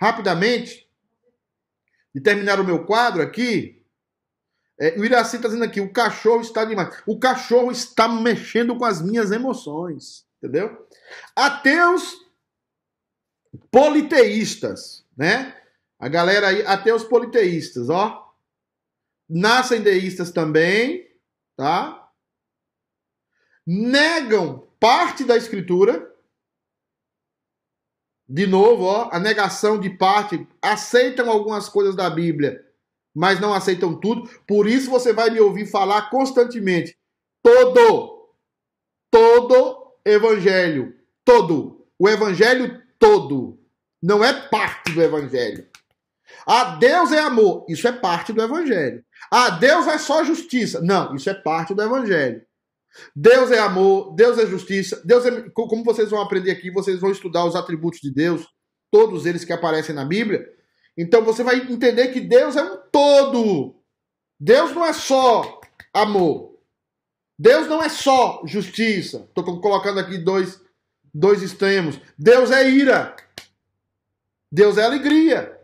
[0.00, 0.88] rapidamente,
[2.14, 3.84] de terminar o meu quadro aqui.
[4.78, 7.02] É, o Iraci está dizendo aqui: o cachorro está demais.
[7.06, 10.26] O cachorro está mexendo com as minhas emoções.
[10.38, 10.88] Entendeu?
[11.36, 12.16] Ateus
[13.70, 15.54] politeístas, né?
[15.98, 18.26] A galera aí, ateus politeístas, ó.
[19.28, 21.08] Nascem deístas também,
[21.54, 22.10] tá?
[23.66, 26.10] Negam parte da escritura,
[28.26, 32.64] de novo, ó, a negação de parte, aceitam algumas coisas da Bíblia,
[33.14, 34.28] mas não aceitam tudo.
[34.46, 36.96] Por isso você vai me ouvir falar constantemente.
[37.42, 38.30] Todo,
[39.10, 43.58] todo evangelho, todo, o evangelho todo,
[44.02, 45.68] não é parte do evangelho.
[46.46, 49.04] Ah, Deus é amor, isso é parte do evangelho.
[49.30, 50.80] Ah, Deus é só justiça.
[50.80, 52.42] Não, isso é parte do evangelho.
[53.14, 55.48] Deus é amor, Deus é justiça, Deus é.
[55.50, 58.46] Como vocês vão aprender aqui, vocês vão estudar os atributos de Deus,
[58.90, 60.46] todos eles que aparecem na Bíblia.
[60.96, 63.76] Então você vai entender que Deus é um todo.
[64.38, 65.60] Deus não é só
[65.94, 66.58] amor.
[67.38, 69.24] Deus não é só justiça.
[69.28, 70.60] Estou colocando aqui dois,
[71.12, 72.00] dois extremos.
[72.18, 73.14] Deus é ira.
[74.50, 75.58] Deus é alegria.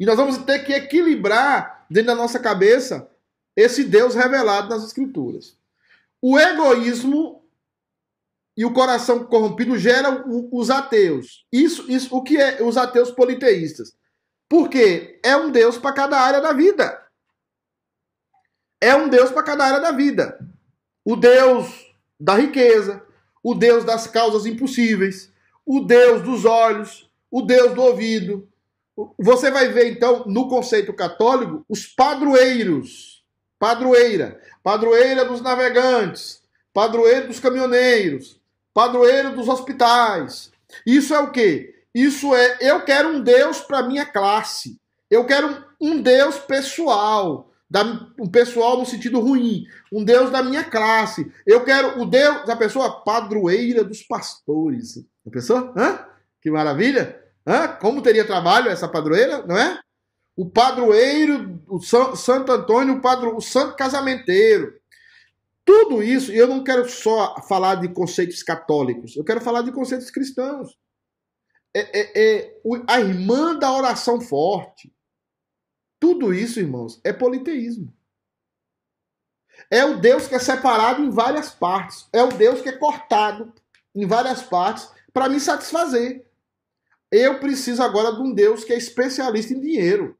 [0.00, 3.10] E nós vamos ter que equilibrar dentro da nossa cabeça
[3.56, 5.57] esse Deus revelado nas Escrituras.
[6.20, 7.44] O egoísmo
[8.56, 11.46] e o coração corrompido geram os ateus.
[11.52, 13.96] Isso, isso, o que é os ateus politeístas?
[14.48, 17.06] Porque é um Deus para cada área da vida.
[18.80, 20.38] É um Deus para cada área da vida.
[21.04, 21.86] O Deus
[22.18, 23.04] da riqueza,
[23.42, 25.32] o Deus das causas impossíveis,
[25.64, 28.48] o Deus dos olhos, o Deus do ouvido.
[29.16, 33.18] Você vai ver então no conceito católico os padroeiros
[33.58, 36.42] padroeira, padroeira dos navegantes,
[36.74, 38.38] padroeiro dos caminhoneiros,
[38.74, 40.52] padroeiro dos hospitais.
[40.84, 41.74] Isso é o quê?
[41.94, 44.78] Isso é eu quero um Deus para minha classe.
[45.10, 47.50] Eu quero um Deus pessoal,
[48.20, 51.32] um pessoal no sentido ruim, um Deus da minha classe.
[51.46, 55.02] Eu quero o Deus da pessoa padroeira dos pastores.
[55.26, 55.72] A pessoa?
[55.74, 56.04] Hã?
[56.42, 57.18] Que maravilha!
[57.46, 57.68] Hã?
[57.68, 59.80] Como teria trabalho essa padroeira, não é?
[60.38, 64.72] O padroeiro, o Santo Antônio, o, padro, o santo casamenteiro.
[65.64, 70.12] Tudo isso, eu não quero só falar de conceitos católicos, eu quero falar de conceitos
[70.12, 70.78] cristãos.
[71.74, 74.94] É, é, é a irmã da oração forte.
[75.98, 77.92] Tudo isso, irmãos, é politeísmo.
[79.68, 82.08] É o Deus que é separado em várias partes.
[82.12, 83.52] É o Deus que é cortado
[83.92, 86.24] em várias partes para me satisfazer.
[87.10, 90.17] Eu preciso agora de um Deus que é especialista em dinheiro.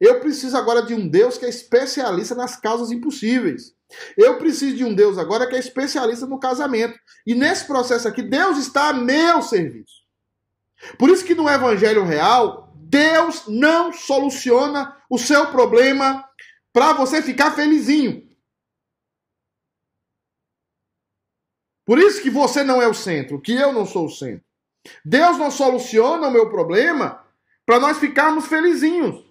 [0.00, 3.74] Eu preciso agora de um Deus que é especialista nas causas impossíveis.
[4.16, 6.98] Eu preciso de um Deus agora que é especialista no casamento.
[7.26, 10.00] E nesse processo aqui, Deus está a meu serviço.
[10.98, 16.24] Por isso que no Evangelho real, Deus não soluciona o seu problema
[16.72, 18.28] para você ficar felizinho.
[21.84, 24.44] Por isso que você não é o centro, que eu não sou o centro.
[25.04, 27.22] Deus não soluciona o meu problema
[27.66, 29.29] para nós ficarmos felizinhos.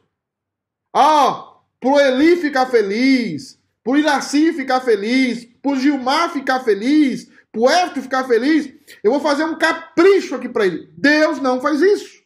[0.94, 8.02] Ó, pro Eli ficar feliz, pro Iraci ficar feliz, pro Gilmar ficar feliz, pro Everton
[8.02, 8.72] ficar feliz,
[9.04, 10.92] eu vou fazer um capricho aqui para ele.
[10.98, 12.20] Deus não faz isso.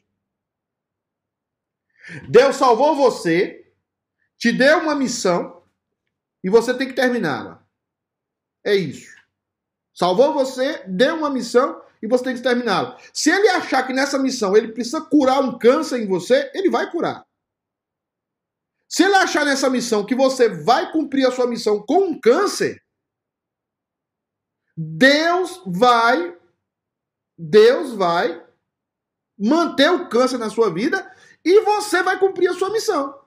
[2.29, 3.65] Deus salvou você,
[4.37, 5.63] te deu uma missão
[6.43, 7.65] e você tem que terminá-la.
[8.63, 9.13] É isso.
[9.93, 12.97] Salvou você, deu uma missão e você tem que terminá-la.
[13.13, 16.91] Se ele achar que nessa missão ele precisa curar um câncer em você, ele vai
[16.91, 17.25] curar.
[18.93, 22.79] Se ele achar nessa missão que você vai cumprir a sua missão com um câncer,
[24.77, 26.37] Deus vai
[27.35, 28.45] Deus vai
[29.35, 31.11] manter o câncer na sua vida
[31.43, 33.19] e você vai cumprir a sua missão.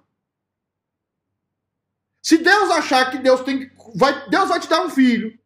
[2.23, 5.37] Se Deus achar que Deus tem vai Deus vai te dar um filho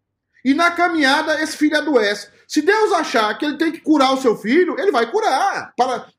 [0.45, 2.31] e na caminhada esse filho adoece.
[2.47, 6.13] Se Deus achar que ele tem que curar o seu filho, ele vai curar para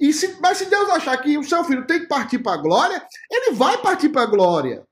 [0.00, 2.62] e se, mas se Deus achar que o seu filho tem que partir para a
[2.62, 4.86] glória, ele vai partir para a glória.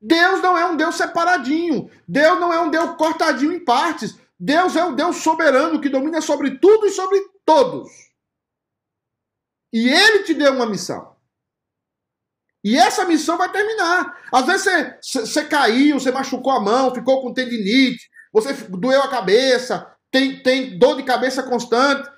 [0.00, 1.90] Deus não é um Deus separadinho.
[2.06, 4.18] Deus não é um Deus cortadinho em partes.
[4.38, 7.90] Deus é o Deus soberano que domina sobre tudo e sobre todos.
[9.72, 11.14] E ele te deu uma missão.
[12.62, 14.18] E essa missão vai terminar.
[14.32, 14.64] Às vezes
[15.00, 20.42] você, você caiu, você machucou a mão, ficou com tendinite, você doeu a cabeça, tem,
[20.42, 22.08] tem dor de cabeça constante.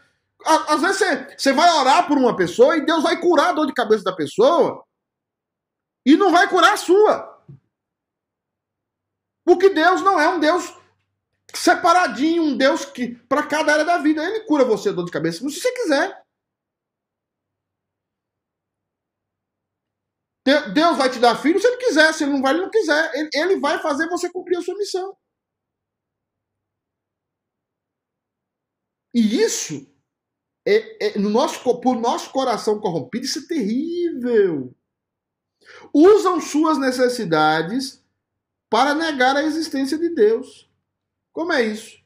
[0.47, 3.67] Às vezes você, você vai orar por uma pessoa e Deus vai curar a dor
[3.67, 4.85] de cabeça da pessoa
[6.07, 7.43] e não vai curar a sua.
[9.45, 10.73] Porque Deus não é um Deus
[11.55, 15.11] separadinho, um Deus que para cada área da vida ele cura você a dor de
[15.13, 16.27] cabeça, se você quiser.
[20.73, 23.13] Deus vai te dar filho se ele quiser, se ele não vai, ele não quiser.
[23.15, 25.17] Ele, ele vai fazer você cumprir a sua missão.
[29.13, 29.87] E isso,
[30.67, 34.75] é, é, no nosso, por nosso coração corrompido, isso é terrível.
[35.95, 38.05] Usam suas necessidades
[38.69, 40.69] para negar a existência de Deus.
[41.33, 42.05] Como é isso?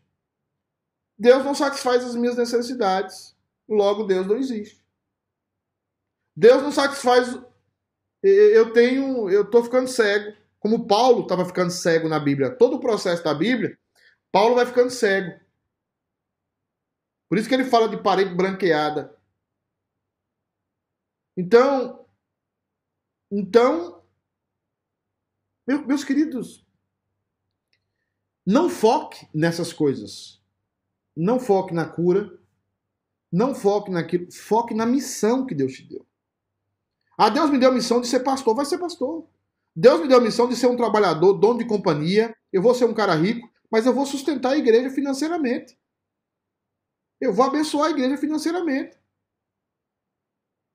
[1.18, 3.34] Deus não satisfaz as minhas necessidades,
[3.68, 4.84] logo Deus não existe.
[6.36, 7.38] Deus não satisfaz.
[8.22, 12.50] Eu tenho, eu estou ficando cego, como Paulo estava ficando cego na Bíblia.
[12.50, 13.78] Todo o processo da Bíblia,
[14.30, 15.38] Paulo vai ficando cego.
[17.30, 19.16] Por isso que ele fala de parede branqueada.
[21.36, 22.04] Então,
[23.30, 24.02] então,
[25.64, 26.66] meus queridos,
[28.44, 30.42] não foque nessas coisas.
[31.16, 32.36] Não foque na cura.
[33.30, 34.32] Não foque naquilo.
[34.32, 36.04] Foque na missão que Deus te deu.
[37.16, 38.56] Ah, Deus me deu a missão de ser pastor.
[38.56, 39.24] Vai ser pastor.
[39.76, 42.36] Deus me deu a missão de ser um trabalhador, dono de companhia.
[42.52, 45.78] Eu vou ser um cara rico, mas eu vou sustentar a igreja financeiramente.
[47.20, 48.96] Eu vou abençoar a igreja financeiramente.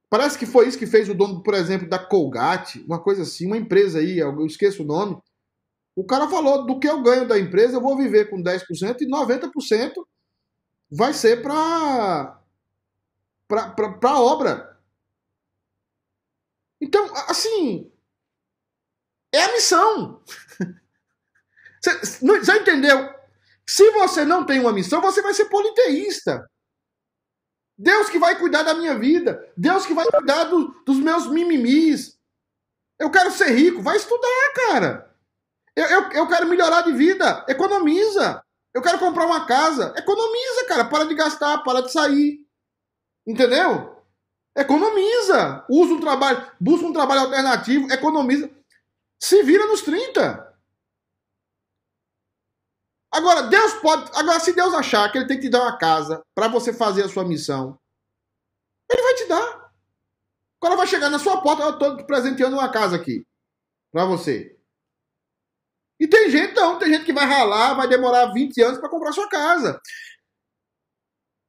[0.09, 3.47] Parece que foi isso que fez o dono, por exemplo, da Colgate, uma coisa assim,
[3.47, 5.17] uma empresa aí, eu esqueço o nome.
[5.95, 9.09] O cara falou: do que eu ganho da empresa, eu vou viver com 10% e
[9.09, 10.05] 90%
[10.91, 12.39] vai ser para
[13.47, 14.79] para obra.
[16.81, 17.91] Então, assim,
[19.33, 20.21] é a missão.
[21.81, 23.13] Você já entendeu?
[23.67, 26.47] Se você não tem uma missão, você vai ser politeísta.
[27.77, 29.51] Deus que vai cuidar da minha vida.
[29.57, 32.17] Deus que vai cuidar do, dos meus mimimis.
[32.99, 33.81] Eu quero ser rico.
[33.81, 35.15] Vai estudar, cara.
[35.75, 37.45] Eu, eu, eu quero melhorar de vida.
[37.47, 38.41] Economiza.
[38.73, 39.93] Eu quero comprar uma casa.
[39.97, 40.85] Economiza, cara.
[40.85, 42.45] Para de gastar, para de sair.
[43.27, 43.95] Entendeu?
[44.55, 45.65] Economiza.
[45.69, 48.49] Usa um trabalho, busca um trabalho alternativo, economiza.
[49.19, 50.44] Se vira nos 30.
[53.15, 54.11] Agora, Deus pode.
[54.13, 57.03] Agora, se Deus achar que ele tem que te dar uma casa para você fazer
[57.03, 57.79] a sua missão,
[58.91, 59.73] ele vai te dar.
[60.59, 63.25] Quando vai chegar na sua porta, eu estou presenteando uma casa aqui
[63.89, 64.59] para você.
[65.97, 69.13] E tem gente, não, tem gente que vai ralar, vai demorar 20 anos para comprar
[69.13, 69.79] sua casa.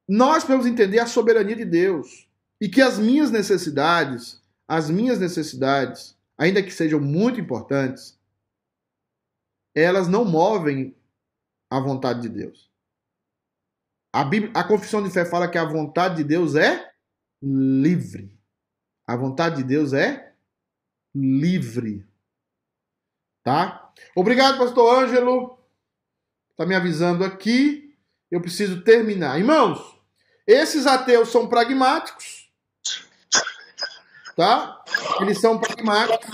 [0.07, 2.29] Nós podemos entender a soberania de Deus
[2.61, 8.17] e que as minhas necessidades, as minhas necessidades, ainda que sejam muito importantes,
[9.75, 10.96] elas não movem
[11.69, 12.69] a vontade de Deus.
[14.11, 16.91] A, Bíblia, a confissão de fé fala que a vontade de Deus é
[17.41, 18.35] livre.
[19.05, 20.33] A vontade de Deus é
[21.13, 22.05] livre.
[23.43, 23.93] Tá?
[24.15, 25.57] Obrigado, pastor Ângelo.
[26.55, 27.95] Tá me avisando aqui.
[28.29, 29.37] Eu preciso terminar.
[29.37, 29.79] Irmãos,
[30.45, 32.51] esses ateus são pragmáticos.
[34.35, 34.83] Tá?
[35.21, 36.29] Eles são pragmáticos.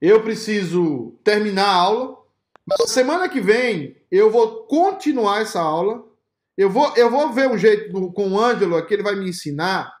[0.00, 2.21] Eu preciso terminar a aula.
[2.66, 6.04] Mas semana que vem eu vou continuar essa aula.
[6.56, 9.28] Eu vou, eu vou ver um jeito do, com o Ângelo aqui, ele vai me
[9.28, 9.92] ensinar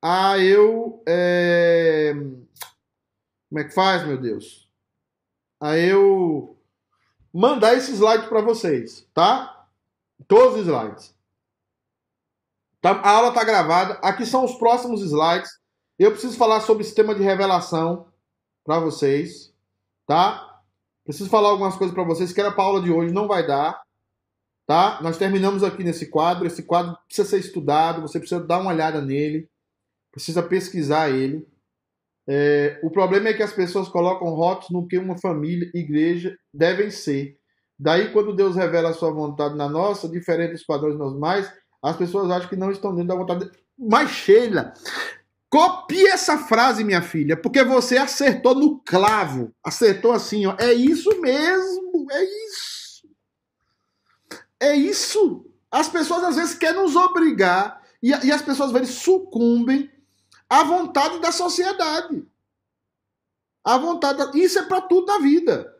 [0.00, 1.02] a eu.
[1.06, 2.12] É...
[3.48, 4.68] Como é que faz, meu Deus?
[5.60, 6.58] A eu
[7.32, 9.66] mandar esse slide para vocês, tá?
[10.26, 11.14] Todos os slides.
[12.80, 13.94] Tá, a aula está gravada.
[14.02, 15.50] Aqui são os próximos slides.
[15.98, 18.08] Eu preciso falar sobre sistema de revelação
[18.64, 19.54] para vocês,
[20.06, 20.51] tá?
[21.04, 23.46] Preciso falar algumas coisas para vocês que era para a aula de hoje, não vai
[23.46, 23.80] dar.
[24.66, 25.00] Tá?
[25.02, 26.46] Nós terminamos aqui nesse quadro.
[26.46, 29.48] Esse quadro precisa ser estudado, você precisa dar uma olhada nele,
[30.12, 31.46] precisa pesquisar ele.
[32.28, 36.90] É, o problema é que as pessoas colocam rótulos no que uma família, igreja devem
[36.90, 37.36] ser.
[37.78, 41.52] Daí, quando Deus revela a sua vontade na nossa, diferente dos padrões normais,
[41.82, 43.50] as pessoas acham que não estão dentro da vontade.
[43.76, 44.72] Mas, Sheila,
[45.52, 49.54] Copie essa frase, minha filha, porque você acertou no clavo.
[49.62, 50.56] Acertou assim, ó.
[50.58, 53.08] É isso mesmo, é isso.
[54.58, 55.44] É isso.
[55.70, 59.92] As pessoas às vezes querem nos obrigar e, e as pessoas vezes sucumbem
[60.48, 62.26] à vontade da sociedade.
[63.62, 64.30] A vontade, da...
[64.34, 65.70] isso é para tudo na vida.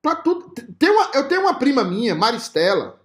[0.00, 0.54] Para tudo.
[0.78, 3.04] Tem uma, eu tenho uma prima minha, Maristela,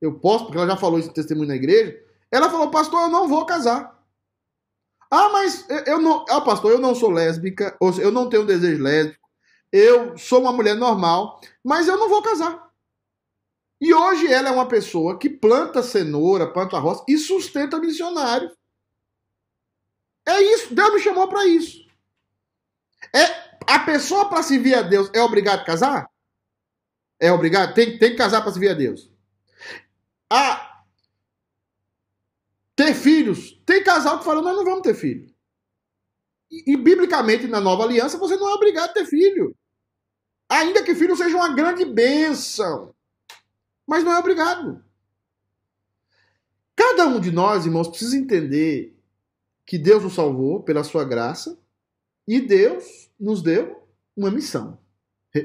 [0.00, 1.94] eu posso, porque ela já falou isso em testemunho na igreja.
[2.32, 3.97] Ela falou, pastor, eu não vou casar.
[5.10, 6.24] Ah, mas eu não.
[6.28, 9.28] Ah, pastor, eu não sou lésbica, ou eu não tenho desejo lésbico,
[9.72, 12.68] eu sou uma mulher normal, mas eu não vou casar.
[13.80, 18.52] E hoje ela é uma pessoa que planta cenoura, planta roça e sustenta missionários.
[20.26, 21.86] É isso, Deus me chamou para isso.
[23.14, 26.10] É a pessoa para servir a Deus é obrigado a casar?
[27.20, 27.74] É obrigado?
[27.74, 29.10] Tem, tem que casar para servir a Deus.
[30.30, 30.67] Ah,
[32.78, 33.60] ter filhos.
[33.66, 35.28] Tem casal que fala, nós não vamos ter filho.
[36.48, 39.52] E, e, biblicamente, na nova aliança, você não é obrigado a ter filho.
[40.48, 42.94] Ainda que filho seja uma grande bênção.
[43.84, 44.80] Mas não é obrigado.
[46.76, 48.96] Cada um de nós, irmãos, precisa entender
[49.66, 51.58] que Deus nos salvou pela sua graça
[52.28, 53.82] e Deus nos deu
[54.16, 54.78] uma missão.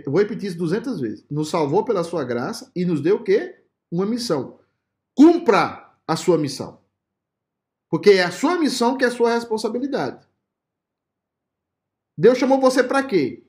[0.05, 1.26] Vou repetir isso 200 vezes.
[1.31, 3.64] Nos salvou pela sua graça e nos deu o quê?
[3.91, 4.60] Uma missão.
[5.15, 6.82] Cumpra a sua missão.
[7.94, 10.28] Porque é a sua missão que é a sua responsabilidade.
[12.18, 13.45] Deus chamou você para quê?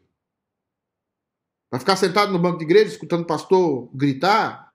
[1.71, 4.71] Para ficar sentado no banco de igreja escutando o pastor gritar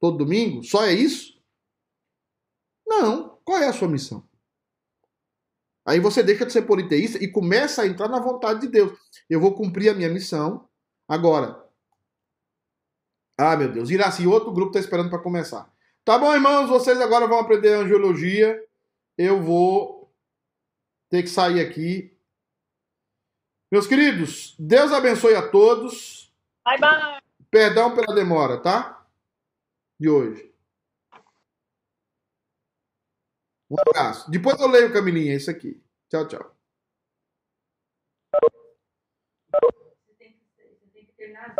[0.00, 0.64] todo domingo?
[0.64, 1.40] Só é isso?
[2.84, 3.38] Não.
[3.44, 4.28] Qual é a sua missão?
[5.86, 8.98] Aí você deixa de ser politeísta e começa a entrar na vontade de Deus.
[9.30, 10.68] Eu vou cumprir a minha missão.
[11.06, 11.64] Agora.
[13.38, 13.88] Ah, meu Deus.
[13.88, 15.72] Iraci, outro grupo está esperando para começar.
[16.04, 18.60] Tá bom, irmãos, vocês agora vão aprender angiologia.
[19.16, 20.12] Eu vou
[21.08, 22.16] ter que sair aqui.
[23.70, 26.34] Meus queridos, Deus abençoe a todos.
[26.64, 27.20] Bye, bye.
[27.50, 29.06] Perdão pela demora, tá?
[30.00, 30.52] De hoje.
[33.70, 34.30] Um abraço.
[34.30, 35.82] Depois eu leio o Camilinha, é isso aqui.
[36.10, 36.56] Tchau, tchau.
[39.50, 41.54] Você tem que, você tem que terminar.